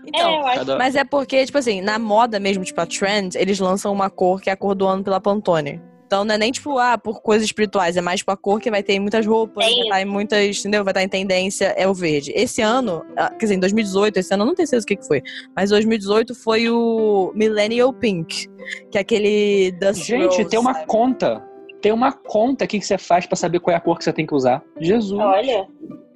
[0.07, 0.59] Então, é, eu acho.
[0.59, 4.09] Cada- mas é porque, tipo assim, na moda mesmo, tipo a trend, eles lançam uma
[4.09, 5.81] cor que é a cor do ano pela Pantone.
[6.15, 8.71] Então não é nem tipo, ah, por coisas espirituais, é mais tipo a cor que
[8.71, 10.81] vai ter em muitas roupas, vai estar em muitas, entendeu?
[10.81, 12.31] Vai estar em tendência, é o verde.
[12.33, 14.95] Esse ano, ah, quer dizer, em 2018, esse ano eu não tenho certeza o que,
[14.95, 15.21] que foi,
[15.53, 18.47] mas 2018 foi o Millennial Pink,
[18.89, 20.85] que é aquele Dust Gente, Rose, tem uma sabe?
[20.87, 21.43] conta.
[21.81, 24.13] Tem uma conta aqui que você faz pra saber qual é a cor que você
[24.13, 24.63] tem que usar.
[24.79, 25.19] Jesus.
[25.19, 25.67] Olha,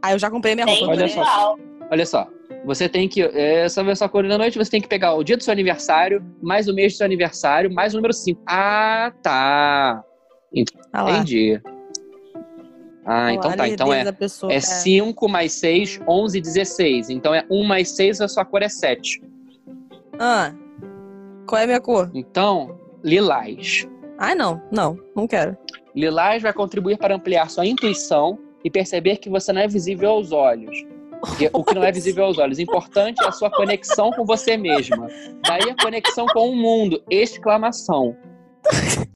[0.01, 0.91] Ah, eu já comprei minha roupa.
[0.91, 1.57] Olha só.
[1.91, 2.27] Olha só.
[2.65, 3.21] Você tem que.
[3.21, 6.67] Essa versão cor da noite, você tem que pegar o dia do seu aniversário, mais
[6.67, 8.41] o mês do seu aniversário, mais o número 5.
[8.45, 10.03] Ah, tá.
[10.93, 11.11] Ah.
[11.11, 11.61] Entendi.
[13.05, 13.67] Ah, Olha então tá.
[13.67, 14.11] Então lerdeza é.
[14.11, 14.53] da pessoa.
[14.53, 17.09] É 5 mais 6, 11, 16.
[17.09, 19.21] Então é 1 mais 6, a sua cor é 7.
[20.19, 20.53] Ah,
[21.47, 22.11] qual é a minha cor?
[22.13, 23.87] Então, lilás.
[24.17, 25.57] Ai, não, não, não quero.
[25.95, 30.31] Lilás vai contribuir para ampliar sua intuição e perceber que você não é visível aos
[30.31, 30.77] olhos.
[31.53, 32.59] O que não é visível aos olhos.
[32.59, 35.07] Importante é a sua conexão com você mesma.
[35.47, 37.01] Daí a conexão com o mundo.
[37.09, 38.15] Exclamação.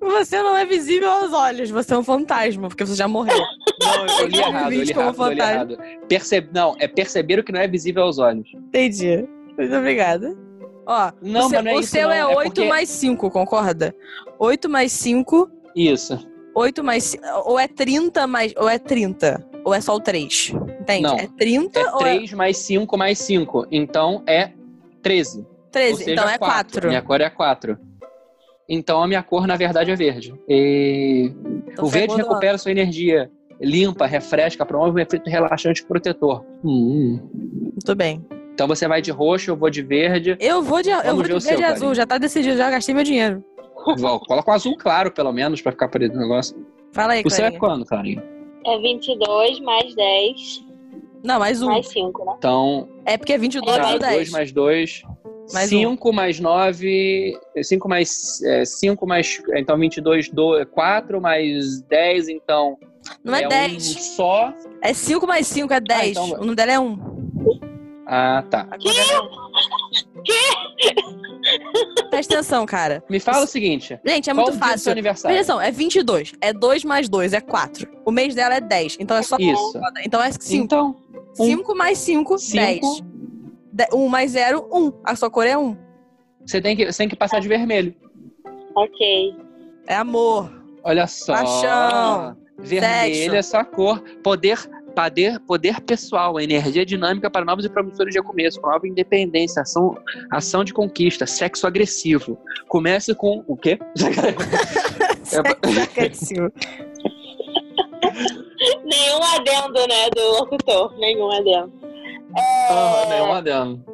[0.00, 3.36] Você não é visível aos olhos, você é um fantasma, porque você já morreu.
[3.80, 5.52] Não, eu li errado, eu li Como errado, li fantasma.
[5.52, 5.78] errado.
[6.08, 6.48] Perce...
[6.52, 8.48] Não, é perceber o que não é visível aos olhos.
[8.54, 9.26] Entendi.
[9.58, 10.36] Muito obrigada.
[10.86, 12.12] Ó, Não, o seu, mas não é o isso, seu não.
[12.14, 13.94] é É 8 porque- mais 5, concorda?
[14.38, 16.18] 8 mais 5, Isso.
[16.54, 20.52] 8 mais 5, ou é 30 mais, ou é 30, ou é só o 3,
[20.80, 21.02] entende?
[21.02, 21.16] Não.
[21.18, 23.66] É 30 É ou é 3 mais 5 mais 5.
[23.70, 24.50] Então é
[25.02, 25.40] 13.
[25.40, 25.96] Ou 13?
[25.98, 26.88] seja, então é 4.
[26.88, 27.78] Minha cor é 4.
[28.68, 30.34] Então a minha cor, na verdade, é verde.
[30.48, 31.32] E
[31.72, 33.30] Então o verde do recupera sua energia.
[33.60, 36.44] Limpa, refresca, promove um efeito relaxante e protetor.
[36.64, 37.20] Hum.
[37.72, 38.24] Muito bem.
[38.52, 40.36] Então você vai de roxo, eu vou de verde.
[40.40, 41.94] Eu vou de, eu vou de o verde seu, e azul, Karine.
[41.96, 43.44] já tá decidido, já gastei meu dinheiro.
[43.74, 46.56] Coloca um azul claro, pelo menos, pra ficar preto o negócio.
[46.92, 47.60] Fala aí, O seu é Clarinha.
[47.60, 48.22] quando, Clarinha?
[48.66, 50.64] É 22 mais 10
[51.22, 51.66] Não, mais um.
[51.66, 52.34] mais 5, né?
[52.38, 54.16] Então, É porque é 22 É, mais tá, 10.
[54.16, 55.02] 2 mais 2.
[55.52, 57.38] Mais 5 mais 9.
[57.62, 58.40] 5 mais.
[58.64, 59.42] 5 mais.
[59.54, 60.30] Então 22,
[60.72, 62.78] 4 mais 10, então.
[63.22, 63.82] Não é, um 10.
[64.16, 64.52] só.
[64.80, 66.10] É 5 mais 5, é 10.
[66.12, 66.38] então vai.
[66.38, 67.14] O nome dela é 1.
[68.06, 68.66] Ah, tá.
[68.70, 69.53] A
[69.94, 72.10] 1.
[72.10, 73.02] Presta atenção, cara.
[73.08, 73.98] Me fala o seguinte.
[74.04, 74.92] Gente, é qual muito o dia do seu fácil.
[74.92, 75.36] aniversário?
[75.36, 76.32] Presta atenção, é 22.
[76.40, 77.88] É 2 mais 2, é 4.
[78.04, 78.96] O mês dela é 10.
[79.00, 79.80] Então é só Isso.
[80.04, 80.64] Então é 5.
[80.64, 80.96] Então,
[81.38, 81.44] um.
[81.44, 82.40] 5 mais 5, 10.
[82.40, 83.04] Cinco.
[83.92, 84.92] 1 mais 0, 1.
[85.04, 85.76] A sua cor é 1.
[86.44, 87.94] você tem, que, você tem que passar de vermelho.
[88.76, 89.36] Ok.
[89.86, 90.50] É amor.
[90.82, 91.34] Olha só.
[91.34, 92.36] Paixão.
[92.58, 93.36] Vermelho Sexo.
[93.36, 94.00] é sua cor.
[94.22, 94.58] Poder,
[94.94, 99.96] poder, poder pessoal, energia dinâmica para novos e promissores recomeço, nova independência, ação,
[100.30, 102.38] ação de conquista, sexo agressivo.
[102.68, 103.78] Comece com o quê?
[105.24, 105.56] Sexo
[105.92, 106.52] agressivo.
[108.84, 110.96] Nenhum adendo, né, do locutor.
[110.98, 111.72] Nenhum adendo.
[112.36, 113.93] Ah, nenhum adendo.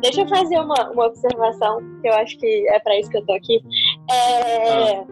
[0.00, 3.26] Deixa eu fazer uma, uma observação, que eu acho que é pra isso que eu
[3.26, 3.60] tô aqui.
[4.10, 5.04] É,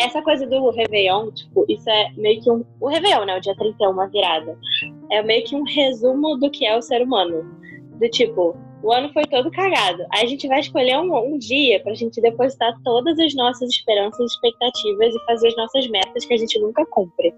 [0.00, 2.64] Essa coisa do Réveillon, tipo, isso é meio que um.
[2.80, 3.36] O Réveillon, né?
[3.36, 4.58] O dia 31, uma virada.
[5.10, 7.44] É meio que um resumo do que é o ser humano.
[8.00, 10.04] Do tipo, o ano foi todo cagado.
[10.12, 14.20] Aí a gente vai escolher um, um dia pra gente depositar todas as nossas esperanças
[14.20, 17.32] e expectativas e fazer as nossas metas que a gente nunca cumpre.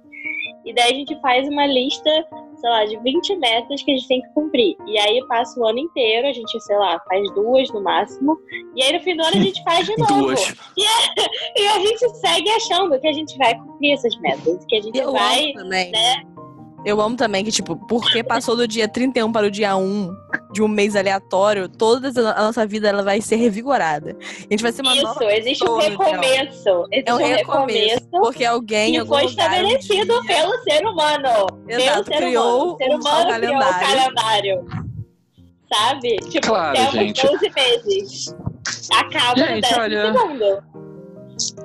[0.65, 2.11] E daí a gente faz uma lista,
[2.57, 4.77] sei lá, de 20 metas que a gente tem que cumprir.
[4.87, 8.39] E aí passa o ano inteiro, a gente, sei lá, faz duas no máximo.
[8.75, 10.15] E aí no fim do ano a gente faz de novo.
[10.27, 10.55] Duas.
[10.77, 14.65] E a gente segue achando que a gente vai cumprir essas metas.
[14.67, 15.45] Que a gente Eu vai.
[15.51, 15.91] amo também.
[15.91, 16.23] né?
[16.87, 20.09] Eu amo também que, tipo, porque passou do dia 31 para o dia 1
[20.53, 24.17] de um mês aleatório, toda a nossa vida ela vai ser revigorada.
[24.21, 26.87] A gente vai ser uma nova Isso, existe um pessoa, recomeço.
[26.93, 27.53] Existe É um um recomeço.
[27.53, 28.09] recomeço.
[28.13, 31.29] Porque alguém Que algum foi um estabelecido dia- pelo ser humano.
[31.69, 32.73] Exato, pelo ser criou humano.
[32.73, 33.87] O ser um humano criou o calendário.
[34.15, 34.65] calendário.
[35.75, 36.17] Sabe?
[36.31, 37.27] Tipo, Claro, temos gente.
[37.27, 38.35] 12 meses.
[38.95, 40.63] Acaba no Gente, décimo olha- segundo.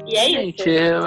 [0.08, 0.70] E é Gente, isso.
[0.70, 1.02] eu,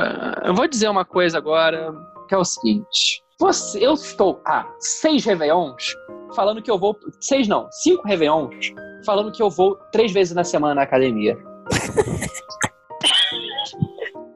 [0.44, 1.92] eu vou dizer uma coisa agora,
[2.28, 3.23] que é o seguinte.
[3.40, 5.96] Você, eu estou há seis Réveillons
[6.34, 6.96] falando que eu vou.
[7.20, 8.72] Seis não, cinco Réveillons
[9.04, 11.36] falando que eu vou três vezes na semana na academia.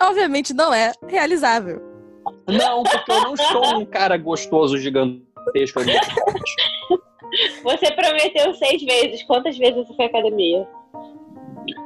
[0.00, 1.82] Obviamente não é realizável.
[2.46, 5.80] Não, porque eu não sou um cara gostoso, gigantesco.
[7.62, 9.22] Você prometeu seis vezes.
[9.24, 10.66] Quantas vezes você foi à academia?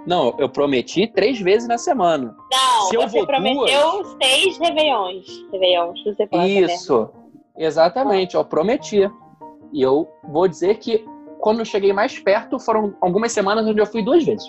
[0.07, 2.35] Não, eu prometi três vezes na semana.
[2.51, 5.25] Não, Se eu você vou prometeu seis Réveillons.
[5.53, 6.61] Réveillons, você pode?
[6.61, 7.11] Isso,
[7.57, 9.11] exatamente, eu prometi.
[9.73, 11.05] E eu vou dizer que
[11.41, 14.45] quando eu cheguei mais perto, foram algumas semanas onde eu fui duas vezes.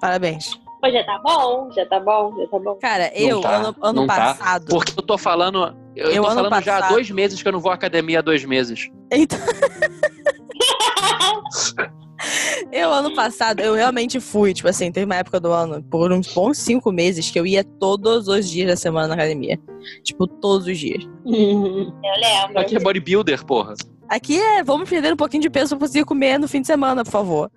[0.00, 0.54] Parabéns.
[0.80, 2.74] Pô, já tá bom, já tá bom, já tá bom.
[2.76, 4.14] Cara, eu, tá, ano, ano não tá.
[4.14, 4.66] passado.
[4.66, 5.74] Porque eu tô falando.
[5.96, 8.18] Eu, Eu, tô falando já há passado- dois meses que eu não vou à academia
[8.18, 8.90] há dois meses.
[9.10, 9.38] Então...
[12.72, 16.32] eu, ano passado, eu realmente fui, tipo assim, teve uma época do ano, por uns
[16.32, 19.58] bons cinco meses, que eu ia todos os dias da semana na academia.
[20.02, 21.04] Tipo, todos os dias.
[21.24, 22.58] Eu lembro.
[22.58, 23.74] Aqui é bodybuilder, porra.
[24.08, 27.04] Aqui é, vamos perder um pouquinho de peso pra conseguir comer no fim de semana,
[27.04, 27.50] por favor.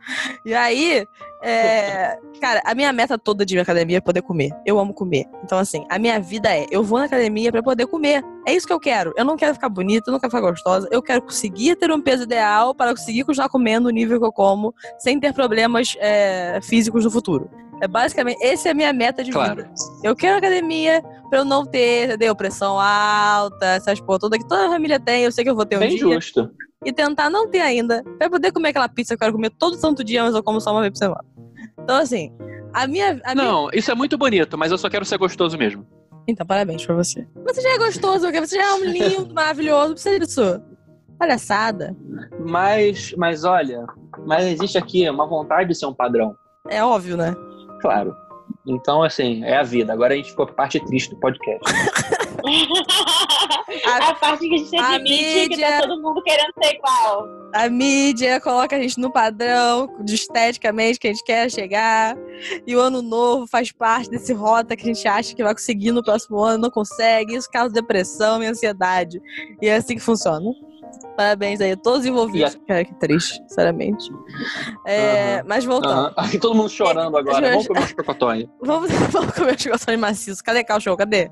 [0.45, 1.05] E aí,
[1.43, 4.51] é, cara, a minha meta toda de academia é poder comer.
[4.65, 5.25] Eu amo comer.
[5.43, 8.23] Então, assim, a minha vida é, eu vou na academia pra poder comer.
[8.47, 9.13] É isso que eu quero.
[9.15, 10.87] Eu não quero ficar bonita, eu não quero ficar gostosa.
[10.91, 14.31] Eu quero conseguir ter um peso ideal para conseguir continuar comendo o nível que eu
[14.31, 17.49] como, sem ter problemas é, físicos no futuro.
[17.81, 19.55] É basicamente, essa é a minha meta de Claro.
[19.57, 19.71] vida.
[20.03, 22.35] Eu quero academia pra eu não ter, entendeu?
[22.35, 25.23] Pressão alta, essas porra toda que toda família tem.
[25.23, 25.99] Eu sei que eu vou ter um Bem dia.
[25.99, 26.51] justo.
[26.85, 29.75] e tentar não ter ainda, pra poder comer aquela pizza que eu quero comer todo
[29.75, 31.23] santo dia, mas eu como só uma vez por semana.
[31.81, 32.31] Então, assim,
[32.73, 33.19] a minha.
[33.25, 33.47] A minha...
[33.47, 35.85] Não, isso é muito bonito, mas eu só quero ser gostoso mesmo.
[36.27, 37.27] Então, parabéns pra você.
[37.47, 40.61] Você já é gostoso, porque você já é um lindo, maravilhoso, não precisa disso.
[41.17, 41.95] Palhaçada.
[42.47, 43.85] Mas, mas olha,
[44.25, 46.33] mas existe aqui uma vontade de ser um padrão.
[46.69, 47.35] É óbvio, né?
[47.81, 48.15] Claro.
[48.65, 49.93] Então, assim, é a vida.
[49.93, 51.59] Agora a gente ficou pra parte triste do podcast.
[53.85, 57.27] a, parte que a gente a admite que mídia- tá todo mundo querendo ser igual.
[57.53, 62.15] A mídia coloca a gente no padrão de esteticamente que a gente quer chegar.
[62.65, 65.91] E o ano novo faz parte desse rota que a gente acha que vai conseguir
[65.91, 67.35] no próximo ano, não consegue.
[67.35, 69.19] Isso causa depressão e ansiedade.
[69.61, 70.45] E é assim que funciona.
[71.15, 72.55] Parabéns aí a todos os envolvidos.
[72.67, 74.09] Cara, que triste, sinceramente.
[74.87, 76.13] É, Mas voltando.
[76.17, 77.45] Aí todo mundo chorando agora.
[77.45, 78.49] Eu- Vamos comer um chocotone.
[78.61, 80.41] Vamos, vamos comer os chocolate maciços.
[80.41, 80.95] Cadê cachorro?
[80.97, 81.29] Cadê?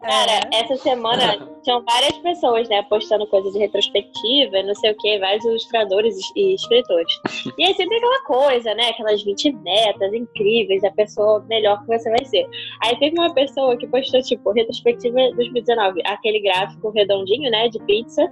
[0.00, 0.60] Cara, É.
[0.62, 5.18] essa semana tinham várias pessoas, né, postando coisa de retrospectiva, e não sei o que,
[5.18, 7.12] vários ilustradores e escritores.
[7.58, 12.08] E aí sempre aquela coisa, né, aquelas 20 metas incríveis, a pessoa melhor que você
[12.10, 12.46] vai ser.
[12.82, 18.22] Aí teve uma pessoa que postou, tipo, retrospectiva 2019, aquele gráfico redondinho, né, de pizza.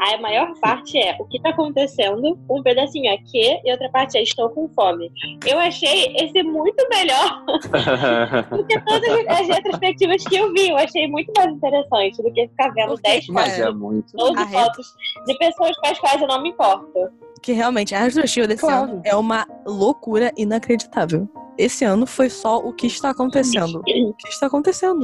[0.00, 4.22] A maior parte é o que tá acontecendo, um pedacinho aqui, e outra parte é
[4.22, 5.10] estou com fome.
[5.46, 7.44] Eu achei esse muito melhor
[8.48, 12.70] porque todas as retrospectivas que eu vi, eu achei muito mais interessante do que ficar
[12.74, 13.10] vendo Por quê?
[13.10, 13.62] 10 Mas É.
[13.62, 14.12] é muito.
[14.16, 14.86] 12 A retro- fotos
[15.26, 16.92] de pessoas com as quais eu não me importo.
[17.42, 18.90] Que realmente, a retrospectiva desse Claro.
[18.92, 21.28] ano é uma loucura inacreditável.
[21.58, 23.78] Esse ano foi só o que está acontecendo.
[23.80, 23.82] O
[24.14, 25.00] que está acontecendo?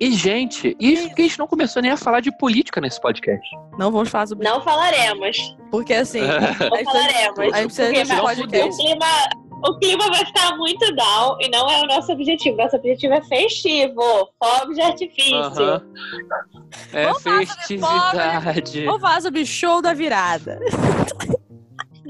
[0.00, 3.48] E, gente, isso que a gente não começou nem a falar de política nesse podcast.
[3.78, 5.56] Não vamos falar sobre Não falaremos.
[5.70, 7.54] Porque assim, Não falaremos.
[7.54, 9.06] aí você porque não vai- pode o, clima,
[9.66, 12.56] o clima vai ficar muito down e não é o nosso objetivo.
[12.56, 15.82] Nosso objetivo é festivo, fogos de artifício.
[16.92, 18.84] É Vamos falar sobre festividade.
[18.84, 20.58] vamos falar sobre show da virada.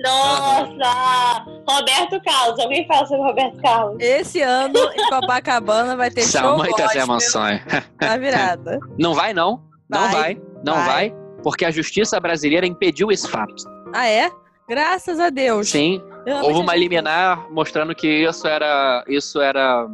[0.03, 1.45] Nossa!
[1.69, 2.59] Roberto Carlos.
[2.61, 3.97] Alguém fala sobre Roberto Carlos?
[4.01, 7.61] Esse ano em Copacabana vai ter show São muitas gospel emoções.
[7.99, 8.79] da virada.
[8.99, 9.63] Não vai, não.
[9.89, 10.11] Não Vai.
[10.13, 10.43] vai.
[10.65, 10.85] Não Vai.
[10.87, 11.15] vai.
[11.43, 13.55] Porque a justiça brasileira impediu esse fato.
[13.95, 14.31] Ah, é?
[14.69, 15.71] Graças a Deus.
[15.71, 16.03] Sim,
[16.43, 19.87] houve uma liminar mostrando que isso era, isso era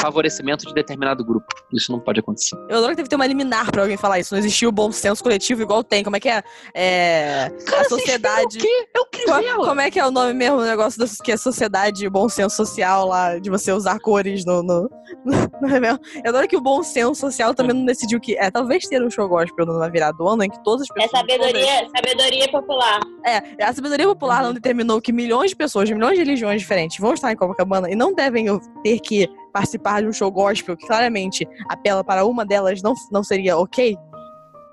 [0.00, 1.46] favorecimento de determinado grupo.
[1.72, 2.56] Isso não pode acontecer.
[2.68, 4.34] Eu adoro que teve que ter uma liminar pra alguém falar isso.
[4.34, 6.02] Não existiu o bom senso coletivo igual tem.
[6.04, 6.42] Como é que é?
[6.74, 7.50] É.
[7.78, 8.58] a sociedade.
[8.94, 11.36] Eu que Co- Como é que é o nome mesmo do negócio da, que é
[11.36, 14.62] sociedade, bom senso social lá, de você usar cores no.
[14.62, 14.90] no,
[15.60, 15.98] no Réveillon?
[16.24, 18.36] Eu adoro que o bom senso social também não decidiu que.
[18.36, 21.06] É, talvez ter um show gospel na virada do ano em que todas as É
[21.06, 21.20] pessoas.
[21.20, 23.00] sabedoria, sabedoria popular.
[23.24, 26.98] É, a sabedoria popular não determinou que milhões de pessoas, de milhões de religiões diferentes
[26.98, 28.46] vão estar em Copacabana e não devem
[28.82, 33.22] ter que participar de um show gospel que claramente apela para uma delas não, não
[33.22, 33.96] seria ok.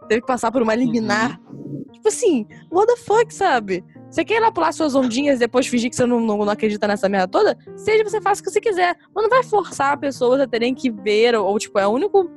[0.08, 1.40] Teve que passar por uma liminar.
[1.94, 3.84] Tipo assim, what the fuck, sabe?
[4.10, 6.50] Você quer ir lá pular suas ondinhas e depois fingir que você não, não, não
[6.50, 7.58] acredita nessa merda toda?
[7.76, 8.96] Seja você faça o que você quiser.
[9.14, 12.30] Mas não vai forçar pessoas a terem que ver, ou, ou, tipo, é o único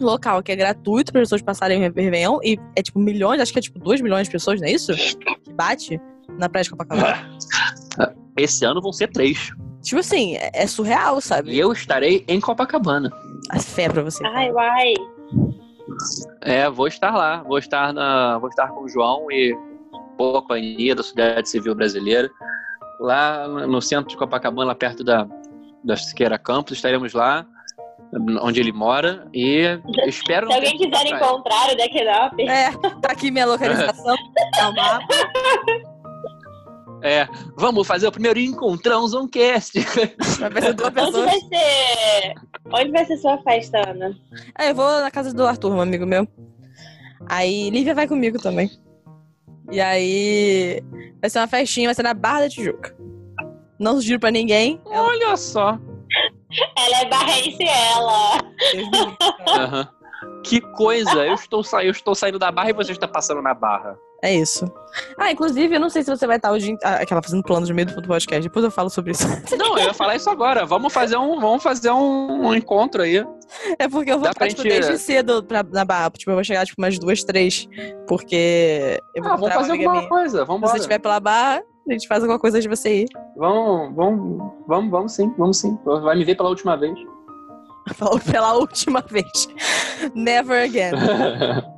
[0.00, 3.60] local que é gratuito para pessoas passarem o Réveillon e é tipo milhões, acho que
[3.60, 4.92] é tipo 2 milhões de pessoas, não é isso?
[4.92, 6.00] Que bate
[6.38, 7.30] na Praia de Copacabana.
[8.36, 9.52] Esse ano vão ser três.
[9.84, 11.58] Tipo assim, é, é surreal, E sabe?
[11.58, 13.10] eu estarei em Copacabana.
[13.50, 14.24] A fé pra você.
[14.26, 14.94] Ai, uai.
[16.40, 17.42] É, vou estar lá.
[17.42, 19.56] Vou estar na, vou estar com o João e
[20.16, 22.30] boa companhia da Sociedade Civil Brasileira.
[23.00, 25.26] Lá no centro de Copacabana, lá perto da,
[25.84, 27.44] da Siqueira Campos, estaremos lá,
[28.40, 32.70] onde ele mora, e espero Se alguém quiser encontrar o Decknop, É,
[33.02, 34.16] tá aqui minha localização.
[34.58, 35.06] É o mapa.
[37.04, 39.78] É, vamos fazer o primeiro encontrão Zoncast.
[40.50, 41.24] Vai ser duas onde pessoas.
[41.26, 42.34] vai ser.
[42.72, 44.16] Onde vai ser sua festa, Ana?
[44.54, 46.26] Aí eu vou na casa do Arthur, um amigo meu.
[47.28, 48.70] Aí Lívia vai comigo também.
[49.70, 50.82] E aí
[51.20, 52.96] vai ser uma festinha, vai ser na Barra da Tijuca.
[53.78, 54.80] Não sugiro pra ninguém.
[54.90, 55.78] É Olha só.
[56.78, 58.38] Ela é barrense, ela.
[59.48, 59.88] Aham.
[60.44, 61.84] Que coisa, eu estou, sa...
[61.84, 63.96] eu estou saindo da barra e você está passando na barra.
[64.24, 64.64] É isso.
[65.18, 66.74] Ah, inclusive, eu não sei se você vai estar hoje.
[66.82, 68.40] Ah, aquela fazendo planos no meio do podcast.
[68.40, 69.26] Depois eu falo sobre isso.
[69.58, 70.64] Não, eu ia falar isso agora.
[70.64, 73.22] Vamos fazer um, vamos fazer um, um encontro aí.
[73.78, 76.08] É porque eu vou estar, tipo, desde cedo pra, na barra.
[76.10, 77.68] Tipo, eu vou chegar, tipo, umas duas, três.
[78.08, 80.08] Porque eu vou Ah, vamos fazer alguma minha.
[80.08, 80.42] coisa.
[80.46, 83.08] Vamos Se você estiver pela barra, a gente faz alguma coisa de você ir.
[83.36, 85.78] Vamos, vamos, vamos, vamos sim, vamos sim.
[85.84, 86.98] Vai me ver pela última vez.
[87.92, 89.48] Falou pela última vez.
[90.14, 90.92] Never again.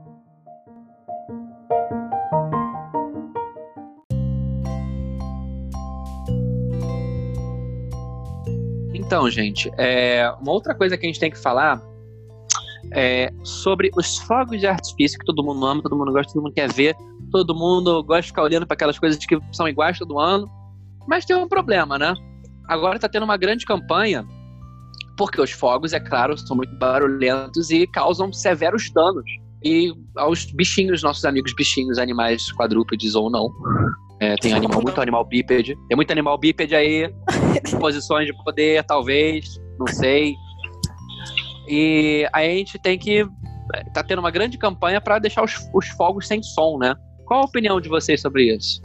[9.06, 11.80] Então, gente, é, uma outra coisa que a gente tem que falar
[12.90, 16.52] é, sobre os fogos de artifício que todo mundo ama, todo mundo gosta, todo mundo
[16.52, 16.96] quer ver,
[17.30, 20.50] todo mundo gosta de ficar olhando para aquelas coisas que são iguais todo ano.
[21.06, 22.14] Mas tem um problema, né?
[22.66, 24.26] Agora está tendo uma grande campanha,
[25.16, 29.24] porque os fogos, é claro, são muito barulhentos e causam severos danos.
[29.62, 33.52] E aos bichinhos, nossos amigos bichinhos, animais quadrúpedes ou não.
[34.18, 35.76] É, tem animal, muito animal bípede.
[35.88, 37.12] Tem muito animal bípede aí,
[37.78, 40.34] posições de poder, talvez, não sei.
[41.68, 43.26] E aí a gente tem que.
[43.92, 46.94] Tá tendo uma grande campanha para deixar os, os fogos sem som, né?
[47.26, 48.80] Qual a opinião de vocês sobre isso?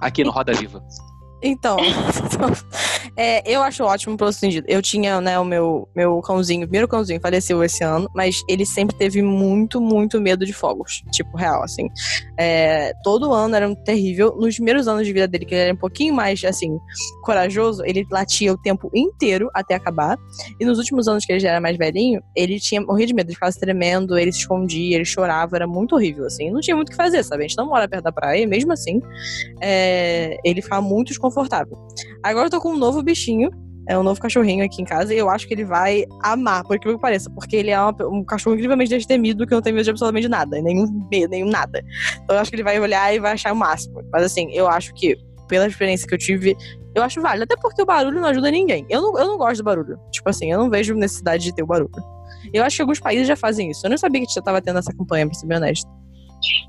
[0.00, 0.82] Aqui no Roda Viva.
[1.42, 1.76] Então,
[3.16, 4.64] é, eu acho ótimo pelo sentido.
[4.68, 8.64] Eu tinha, né, o meu, meu cãozinho, o primeiro cãozinho faleceu esse ano, mas ele
[8.64, 11.02] sempre teve muito, muito medo de fogos.
[11.12, 11.88] Tipo, real, assim.
[12.38, 14.36] É, todo ano era um terrível.
[14.36, 16.78] Nos primeiros anos de vida dele, que ele era um pouquinho mais, assim,
[17.22, 20.18] corajoso, ele latia o tempo inteiro até acabar.
[20.58, 23.28] E nos últimos anos que ele já era mais velhinho, ele tinha morrido de medo,
[23.28, 26.50] ele ficava tremendo, ele se escondia, ele chorava, era muito horrível, assim.
[26.50, 27.44] Não tinha muito o que fazer, sabe?
[27.44, 29.00] A gente não mora perto da praia, mesmo assim,
[29.60, 31.78] é, ele ficava muito desconfortável confortável.
[32.22, 33.50] Agora eu tô com um novo bichinho,
[33.88, 36.78] é um novo cachorrinho aqui em casa e eu acho que ele vai amar, por
[36.78, 39.90] que pareça, porque ele é uma, um cachorro incrivelmente destemido que não tem medo de
[39.90, 41.84] absolutamente nada, nenhum medo, nenhum nada.
[42.22, 44.02] Então eu acho que ele vai olhar e vai achar o máximo.
[44.10, 45.16] Mas assim, eu acho que,
[45.48, 46.56] pela experiência que eu tive,
[46.94, 48.86] eu acho válido, até porque o barulho não ajuda ninguém.
[48.88, 49.98] Eu não, eu não gosto do barulho.
[50.10, 51.90] Tipo assim, eu não vejo necessidade de ter o barulho.
[52.52, 53.84] Eu acho que alguns países já fazem isso.
[53.84, 55.90] Eu não sabia que já tava tendo essa campanha, pra ser bem honesto.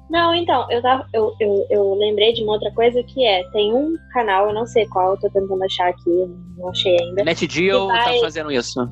[0.10, 3.74] Não, então, eu, tava, eu, eu, eu lembrei de uma outra coisa que é, tem
[3.74, 7.24] um canal, eu não sei qual, eu tô tentando achar aqui, não achei ainda.
[7.24, 8.88] NetGeo vai- tá fazendo isso.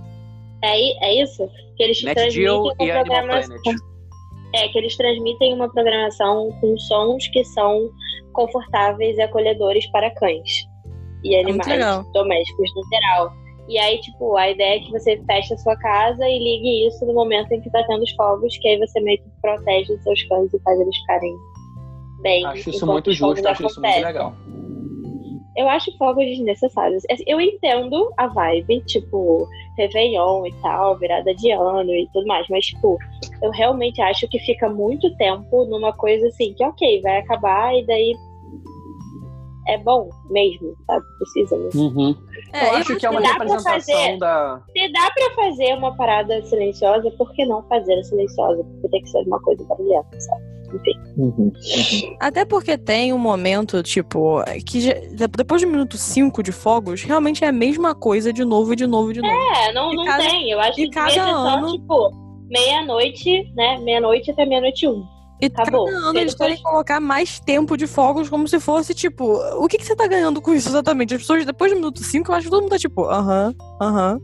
[0.63, 1.47] É, é isso?
[1.77, 3.57] Que eles NetGeo transmitem e uma Animal programação.
[3.63, 3.81] Planet.
[4.55, 7.89] É, que eles transmitem uma programação com sons que são
[8.33, 10.65] confortáveis e acolhedores para cães
[11.23, 13.42] e muito animais domésticos no geral.
[13.67, 17.05] E aí, tipo, a ideia é que você feche a sua casa e ligue isso
[17.05, 20.03] no momento em que tá tendo os fogos, que aí você meio que protege os
[20.03, 21.33] seus cães e faz eles ficarem
[22.21, 22.45] bem.
[22.45, 24.33] Acho isso muito justo, acho isso muito legal.
[25.55, 27.03] Eu acho fogos desnecessários.
[27.11, 29.47] Assim, Eu entendo a vibe, tipo,
[29.77, 32.97] Réveillon e tal, virada de ano e tudo mais, mas, tipo,
[33.41, 37.85] eu realmente acho que fica muito tempo numa coisa assim, que ok, vai acabar e
[37.85, 38.15] daí
[39.67, 41.05] é bom mesmo, sabe?
[41.19, 41.81] Precisa mesmo.
[41.81, 42.15] Uhum.
[42.53, 44.17] É, eu acho que é uma representação fazer.
[44.17, 44.61] da.
[44.71, 48.63] Se dá pra fazer uma parada silenciosa, por que não fazer silenciosa?
[48.63, 50.53] Porque tem que ser uma coisa barulhenta, sabe?
[50.73, 50.99] Enfim.
[51.17, 51.51] Uhum.
[52.19, 54.95] Até porque tem um momento, tipo, que já-
[55.37, 58.87] depois do minuto 5 de fogos, realmente é a mesma coisa de novo e de
[58.87, 59.33] novo e de novo.
[59.33, 60.49] É, não, E não cada- tem.
[60.49, 62.11] Eu acho que cada ser só, ano- tipo,
[62.49, 63.77] meia-noite, né?
[63.79, 65.03] Meia-noite até meia-noite um.
[65.41, 65.85] E Acabou.
[65.85, 69.77] cada ano eles querem colocar mais tempo de fogos, como se fosse, tipo, o que,
[69.77, 71.13] que você tá ganhando com isso exatamente?
[71.13, 74.21] As pessoas, depois do minuto 5, eu acho que todo mundo tá tipo, aham, aham.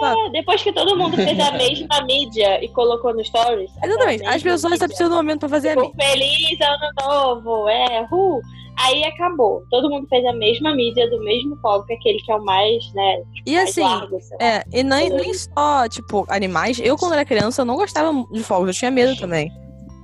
[0.00, 3.70] É, depois que todo mundo fez a mesma mídia e colocou no Stories.
[3.82, 4.20] Exatamente.
[4.20, 7.68] aquela As pessoas estão precisando do momento pra fazer a mídia, tipo, Feliz ano novo,
[7.68, 8.40] é, uh.
[8.80, 9.64] Aí acabou.
[9.70, 12.44] Todo mundo fez a mesma mídia do mesmo fogo, que é aquele que é o
[12.44, 16.78] mais, né, E mais assim, largo, é, e nem, nem só, tipo, animais.
[16.78, 19.50] Eu, quando era criança, eu não gostava de fogos, eu tinha medo também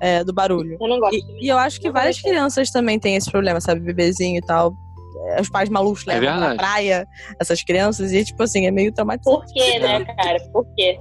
[0.01, 0.76] é, do barulho.
[0.80, 1.14] Eu não gosto.
[1.14, 3.80] E, e eu acho que Não várias crianças também têm esse problema, sabe?
[3.80, 4.72] Bebezinho e tal.
[5.28, 6.57] É, Os pais malucos É levam na verdade.
[6.59, 7.07] praia
[7.40, 9.38] essas crianças e, tipo assim, é meio traumatizante.
[9.38, 10.38] Por quê, né, cara?
[10.53, 10.99] Por quê?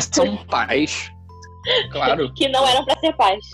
[0.00, 1.10] São pais.
[1.92, 3.44] Claro, Que não eram pra ser pais.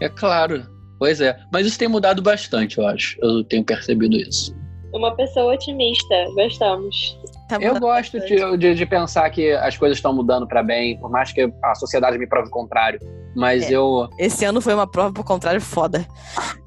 [0.00, 0.66] é claro.
[0.98, 1.38] Pois é.
[1.52, 3.16] Mas isso tem mudado bastante, eu acho.
[3.22, 4.54] Eu tenho percebido isso.
[4.92, 6.24] Uma pessoa otimista.
[6.34, 7.18] Gostamos.
[7.48, 11.10] Tá Eu gosto de, de, de pensar que as coisas estão mudando para bem, por
[11.10, 12.98] mais que a sociedade me prove o contrário.
[13.36, 13.74] Mas É.
[13.76, 14.08] eu.
[14.18, 16.06] Esse ano foi uma prova, por contrário, foda.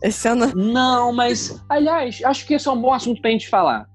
[0.03, 0.53] Esse ano.
[0.55, 1.63] Não, mas.
[1.69, 3.85] Aliás, acho que esse é um bom assunto pra gente falar.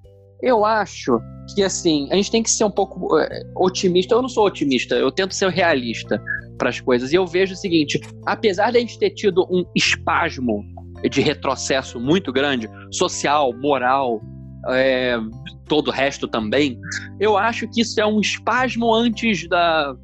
[0.42, 1.20] Eu acho
[1.54, 4.14] que, assim, a gente tem que ser um pouco eh, otimista.
[4.14, 6.20] Eu não sou otimista, eu tento ser realista
[6.58, 7.12] para as coisas.
[7.12, 10.64] E eu vejo o seguinte: apesar de a gente ter tido um espasmo
[11.10, 14.20] de retrocesso muito grande, social, moral,
[14.68, 15.18] é,
[15.66, 16.78] todo o resto também,
[17.18, 19.94] eu acho que isso é um espasmo antes da,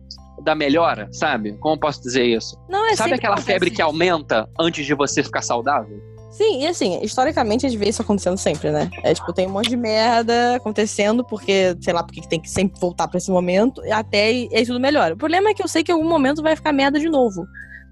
[0.43, 1.57] da melhora, sabe?
[1.59, 2.57] Como eu posso dizer isso?
[2.69, 3.83] Não, é Sabe aquela febre que isso.
[3.83, 6.01] aumenta antes de você ficar saudável?
[6.31, 8.91] Sim, e assim, historicamente a gente vê isso acontecendo sempre, né?
[9.03, 12.79] É tipo, tem um monte de merda acontecendo, porque, sei lá, porque tem que sempre
[12.79, 15.15] voltar pra esse momento, e até e aí tudo melhora.
[15.15, 17.47] O problema é que eu sei que em algum momento vai ficar merda de novo.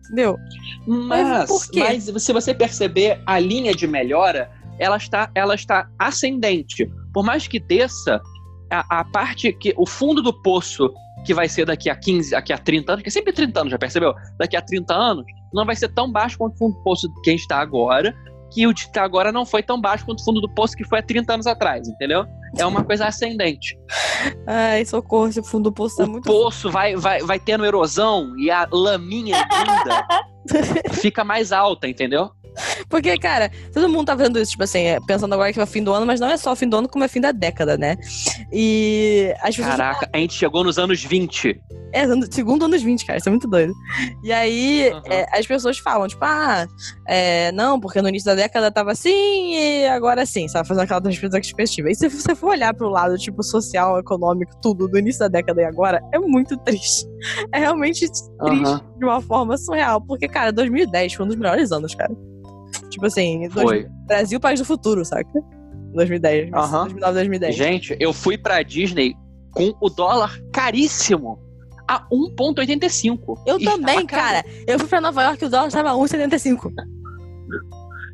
[0.04, 0.38] Entendeu?
[0.86, 1.80] Mas, quê?
[1.80, 4.48] mas se você perceber, a linha de melhora,
[4.78, 6.90] ela está, ela está ascendente.
[7.12, 8.20] Por mais que desça,
[8.70, 9.74] a, a parte que.
[9.76, 10.92] O fundo do poço,
[11.24, 13.70] que vai ser daqui a 15, daqui a 30 anos, que é sempre 30 anos,
[13.70, 14.14] já percebeu?
[14.38, 17.30] Daqui a 30 anos, não vai ser tão baixo quanto o fundo do poço que
[17.30, 18.14] a gente está agora,
[18.52, 20.84] que o de tá agora não foi tão baixo quanto o fundo do poço que
[20.84, 22.26] foi há 30 anos atrás, entendeu?
[22.58, 23.78] é uma coisa ascendente.
[24.46, 26.24] Ai, socorro, esse fundo do poço tá o muito.
[26.24, 30.06] poço vai, vai, vai tendo erosão e a laminha linda
[30.94, 32.30] fica mais alta, entendeu?
[32.88, 35.66] Porque, cara, todo mundo tá vendo isso, tipo assim, é, pensando agora que é o
[35.66, 37.32] fim do ano, mas não é só o fim do ano, como é fim da
[37.32, 37.96] década, né?
[38.52, 39.76] E as pessoas.
[39.76, 41.60] Caraca, a gente chegou nos anos 20.
[41.92, 43.72] É, segundo anos 20, cara, isso é muito doido.
[44.22, 45.02] E aí, Aham.
[45.06, 46.66] é, as pessoas falam, tipo, ah,
[47.06, 50.68] é, não, porque no início da década tava assim e agora sim, sabe?
[50.68, 51.90] Fazendo aquela perspectiva.
[51.90, 55.62] E se você for olhar pro lado, tipo, social, econômico, tudo, do início da década
[55.62, 57.06] e agora, é muito triste.
[57.52, 58.80] É realmente triste Aham.
[58.98, 60.00] de uma forma surreal.
[60.00, 62.14] Porque, cara, 2010 foi um dos melhores anos, cara.
[62.96, 63.86] Tipo assim, dois- Foi.
[64.06, 65.28] Brasil, país do futuro, saca?
[65.92, 66.50] 2010.
[66.54, 66.84] Aham.
[66.84, 67.54] 2009, 2010.
[67.54, 69.14] Gente, eu fui pra Disney
[69.52, 71.38] com o dólar caríssimo
[71.86, 73.34] a 1,85.
[73.46, 74.42] Eu E estava também, cara.
[74.66, 76.72] Eu fui pra Nova York e o dólar tava 1,75.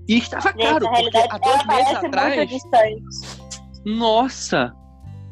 [0.09, 2.49] E estava Gente, caro, a porque há dois meses atrás.
[2.49, 3.03] distante.
[3.87, 4.72] Nossa!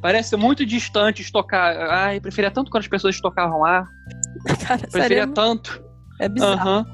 [0.01, 1.77] Parece muito distante estocar.
[1.91, 3.85] Ai, eu preferia tanto quando as pessoas estocavam lá.
[4.67, 5.83] Cara, Preferia sério, tanto.
[6.21, 6.71] é bizarro.
[6.71, 6.87] Aham.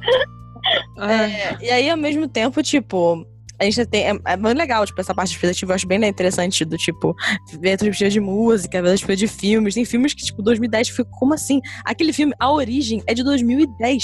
[0.98, 3.26] É, e aí, ao mesmo tempo, tipo,
[3.60, 4.08] a gente tem.
[4.10, 7.14] É, é muito legal, tipo, essa parte perspectiva, eu acho bem interessante do tipo,
[7.60, 9.74] ver a perspectiva de música, ver a perspectiva de filmes.
[9.74, 11.60] Tem filmes que, tipo, 2010 ficou como assim?
[11.84, 14.02] Aquele filme, A Origem, é de 2010.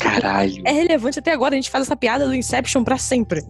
[0.00, 0.62] Caralho.
[0.64, 3.42] É relevante até agora, a gente faz essa piada do Inception pra sempre.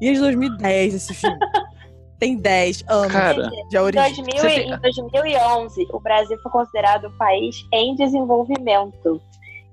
[0.00, 1.36] E é de 2010 esse filme.
[2.18, 4.14] tem 10 anos Cara, de Em Origem.
[4.24, 9.20] 2000 Você e- tem- Em 2011, o Brasil foi considerado um país em desenvolvimento.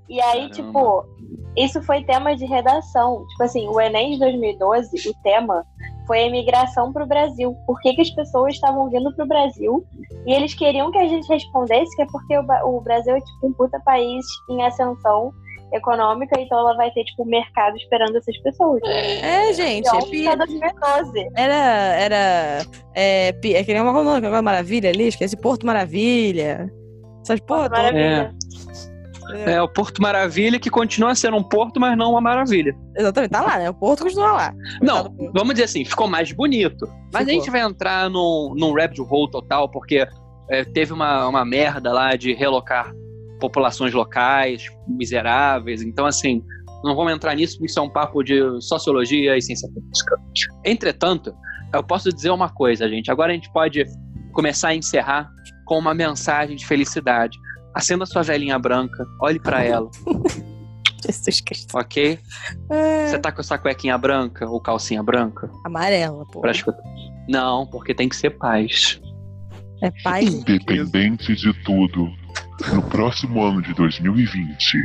[0.10, 0.53] E aí, Caramba.
[0.53, 1.05] tipo,
[1.55, 3.26] isso foi tema de redação.
[3.28, 5.64] Tipo assim, o Enem de 2012, o tema
[6.07, 7.55] foi a imigração para o Brasil.
[7.68, 9.86] Por que, que as pessoas estavam vindo para o Brasil?
[10.26, 13.53] E eles queriam que a gente respondesse que é porque o, Brasil é tipo um
[13.53, 15.32] puta país em ascensão
[15.72, 18.82] econômica, então ela vai ter tipo um mercado esperando essas pessoas.
[18.86, 21.28] É, gente, é Então, pi- é 2012.
[21.36, 21.55] Era.
[21.55, 22.66] Era.
[22.95, 24.18] É, pi- é que nem uma é?
[24.18, 26.72] Agora Maravilha ali, esqueci Porto Maravilha.
[27.22, 27.78] Essas porra toda.
[27.84, 28.34] Maravilha.
[28.34, 28.48] É
[29.61, 32.75] o Porto Maravilha que continua sendo um porto, mas não uma maravilha.
[32.95, 33.69] Exatamente, tá lá, né?
[33.69, 34.53] O Porto continua lá.
[34.82, 35.32] Não, Porto.
[35.34, 36.88] vamos dizer assim, ficou mais bonito.
[37.13, 37.34] Mas a Ficou.
[37.34, 40.07] gente vai entrar num, num rabbit hole total, porque
[40.49, 42.93] é, teve uma, uma merda lá de relocar
[43.39, 45.82] populações locais, miseráveis.
[45.82, 46.43] Então, assim,
[46.84, 50.17] não vamos entrar nisso, porque isso é um papo de sociologia e ciência política.
[50.65, 51.34] Entretanto,
[51.73, 53.11] eu posso dizer uma coisa, gente.
[53.11, 53.86] Agora a gente pode
[54.34, 55.30] começar a encerrar
[55.65, 57.38] com uma mensagem de felicidade.
[57.74, 59.89] Acenda sua velhinha branca, olhe pra ela,
[61.05, 61.78] Jesus Cristo.
[61.78, 62.20] ok?
[62.72, 65.49] É, Você tá com essa cuequinha branca ou calcinha branca?
[65.65, 66.41] amarela, pô.
[66.41, 66.82] Pra escutar.
[67.28, 68.99] Não, porque tem que ser paz.
[69.82, 70.26] É pai.
[70.26, 72.09] Independente de tudo,
[72.74, 74.78] no próximo ano de 2020,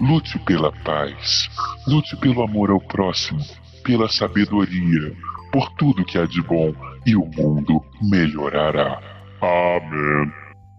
[0.00, 1.48] lute pela paz,
[1.88, 3.40] lute pelo amor ao próximo,
[3.82, 5.16] pela sabedoria,
[5.50, 6.72] por tudo que há de bom
[7.04, 9.00] e o mundo melhorará.
[9.40, 10.32] Amém.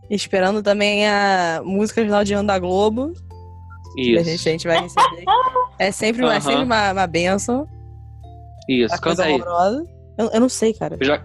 [0.10, 3.12] Esperando também a música final de ano da Globo.
[3.96, 5.24] Que a gente, a Isso, gente vai receber.
[5.80, 7.68] É sempre, uma- é sempre uma, uma benção.
[8.70, 8.94] isso.
[8.94, 9.40] Uma Canta aí.
[10.18, 10.98] Eu, eu não sei, cara.
[11.00, 11.24] Eu já,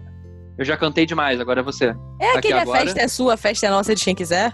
[0.57, 1.93] eu já cantei demais, agora é você.
[2.19, 2.65] É Aqui aquele A.
[2.65, 4.53] Festa é Sua, a Festa é Nossa de quem quiser?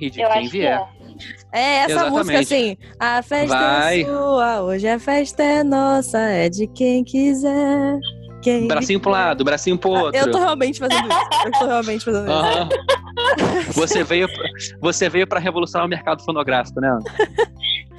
[0.00, 0.78] E de Eu quem acho que vier.
[0.80, 1.58] é.
[1.58, 2.16] É essa Exatamente.
[2.18, 2.76] música assim.
[2.98, 4.02] A festa Vai.
[4.02, 7.98] é sua, hoje a festa é nossa, é de quem quiser.
[8.42, 10.20] Quem Bracinho pro lado, bracinho pro outro.
[10.20, 11.18] Eu tô realmente fazendo isso.
[11.46, 13.03] Eu tô realmente fazendo isso.
[13.74, 14.48] Você veio, pra-
[14.80, 16.88] você veio pra revolucionar o mercado fonográfico, né?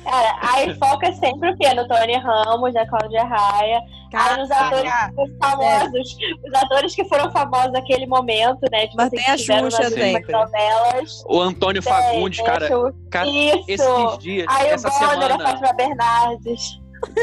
[0.03, 1.73] Cara, aí foca sempre o quê?
[1.73, 3.79] No Tony Ramos, na Cláudia Raia,
[4.13, 5.13] aí nos atores Caraca.
[5.41, 8.81] famosos, os atores que foram famosos naquele momento, né?
[8.85, 10.31] Tipo, Mas assim, tem a Xuxa sempre.
[10.31, 11.23] novelas.
[11.27, 12.69] O Antônio Tem, Fagundes, tem a cara,
[13.09, 13.63] cara, Isso!
[13.67, 16.61] esses dias, Aí essa o Bonner, a semana, Fátima Bernardes.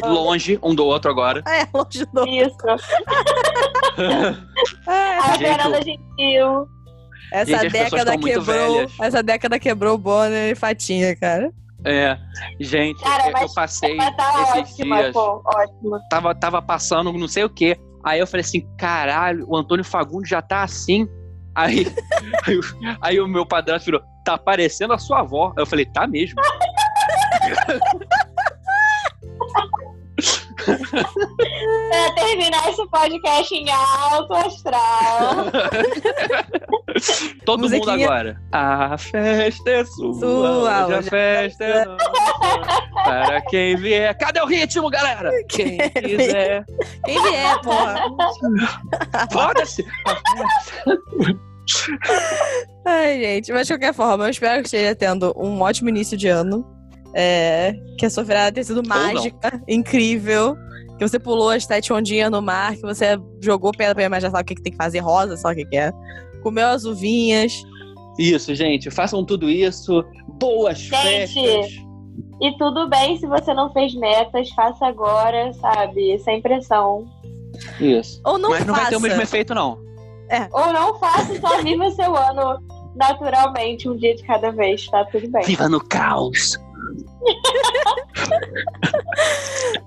[0.04, 1.40] longe um do outro agora.
[1.46, 2.26] É, longe do.
[2.26, 2.56] Isso.
[4.88, 6.66] É, A Fernanda Gentil.
[7.32, 8.86] Essa década quebrou.
[9.00, 11.50] Essa década quebrou Bonner e Fatinha, cara.
[11.84, 12.16] É,
[12.60, 15.42] gente, Cara, eu- eu passei Mas tá esses ótima, dias, pô.
[15.44, 16.00] Ótima.
[16.08, 17.76] tava, tava passando não sei o que.
[18.04, 21.08] Aí eu falei assim, caralho, o Antônio Fagundes já tá assim.
[21.54, 21.84] Aí,
[22.46, 22.62] aí, o-
[23.00, 25.48] aí o meu padrasto virou, tá parecendo a sua avó.
[25.56, 26.40] Aí eu falei, tá mesmo.
[30.64, 35.46] Pra terminar esse podcast em alto astral.
[37.44, 38.06] Todo mundo Musiquinha.
[38.06, 38.40] agora.
[38.52, 42.10] A festa é sua, Sua, hoje a hoje a festa é nossa.
[43.04, 44.16] Para quem vier.
[44.18, 45.30] Cadê o ritmo, galera?
[45.48, 46.64] Quem quiser.
[47.04, 47.96] Quem vier, porra.
[49.32, 49.84] Foda-se.
[52.86, 56.28] Ai, gente, mas de qualquer forma, eu espero que esteja tendo um ótimo início de
[56.28, 56.64] ano.
[57.14, 60.56] É, que a sua virada tenha sido mágica, incrível.
[60.98, 64.42] Que você pulou as sete ondinhas no mar, que você jogou pedra pra imaginar sabe
[64.42, 65.92] o que, que tem que fazer, rosa, sabe o que, que é.
[66.42, 67.62] Comeu as uvinhas.
[68.18, 68.90] Isso, gente.
[68.90, 70.04] Façam tudo isso.
[70.38, 71.72] Boas Gente, festas.
[72.40, 76.18] E tudo bem se você não fez metas, faça agora, sabe?
[76.18, 77.06] Sem pressão.
[77.80, 78.20] Isso.
[78.24, 78.82] Ou não Mas não faça.
[78.82, 79.78] vai ter o mesmo efeito, não.
[80.52, 82.58] Ou não faça, só viva seu ano
[82.94, 85.42] naturalmente, um dia de cada vez, tá tudo bem.
[85.44, 86.58] Viva no caos.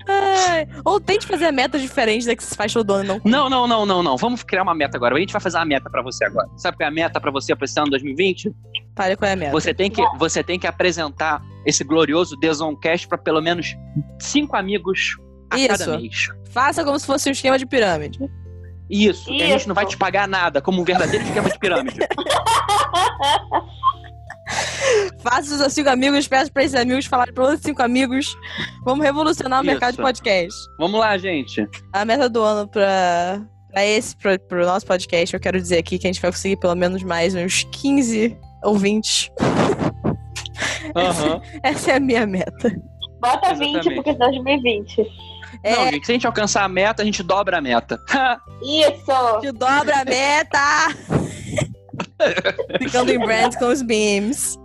[0.07, 3.21] Ai, Ou tente fazer metas diferentes da que se faz todo ano.
[3.23, 3.49] Não.
[3.49, 4.17] Não, não, não, não, não.
[4.17, 5.15] Vamos criar uma meta agora.
[5.15, 6.47] A gente vai fazer uma meta pra você agora.
[6.57, 8.53] Sabe qual é a meta pra você pra esse ano 2020?
[8.95, 9.51] Fale qual é a meta.
[9.51, 13.75] Você tem que, você tem que apresentar esse glorioso The Zonecast pra pelo menos
[14.19, 15.17] cinco amigos
[15.51, 15.67] a Isso.
[15.67, 16.27] cada mês.
[16.51, 18.19] Faça como se fosse um esquema de pirâmide.
[18.89, 19.67] Isso, que a gente Isso.
[19.67, 21.97] não vai te pagar nada, como um verdadeiro esquema de pirâmide.
[25.21, 28.35] Faça os seus cinco amigos, peça pra esses amigos falarem pra outros cinco amigos.
[28.83, 29.71] Vamos revolucionar o Isso.
[29.71, 30.59] mercado de podcast.
[30.77, 31.67] Vamos lá, gente.
[31.93, 33.41] A meta do ano pra,
[33.71, 36.57] pra esse, pro, pro nosso podcast, eu quero dizer aqui que a gente vai conseguir
[36.57, 39.29] pelo menos mais uns 15 ouvintes.
[40.95, 41.41] Aham.
[41.63, 42.71] Essa é a minha meta.
[43.19, 43.95] Bota 20 Exatamente.
[43.95, 45.05] porque é 2020.
[45.63, 47.99] É, Não, gente, se a gente alcançar a meta, a gente dobra a meta.
[48.61, 49.39] Isso!
[49.41, 50.59] te dobra a meta!
[52.81, 54.57] Ficando em brand com os beams.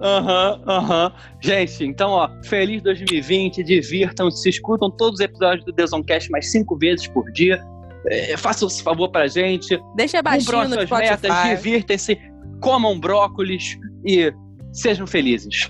[0.00, 1.12] Aham, aham.
[1.42, 7.06] Gente, então, ó, feliz 2020, divirtam-se, escutam todos os episódios do Desoncast mais cinco vezes
[7.08, 7.62] por dia.
[8.06, 9.78] É, façam esse favor pra gente.
[9.96, 11.56] Deixa baixinho no suas metas, Spotify.
[11.56, 12.18] divirtem-se,
[12.60, 13.76] comam brócolis
[14.06, 14.32] e
[14.72, 15.68] sejam felizes.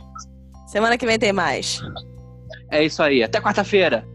[0.66, 1.80] Semana que vem tem mais.
[2.70, 3.22] É isso aí.
[3.22, 4.06] Até quarta-feira.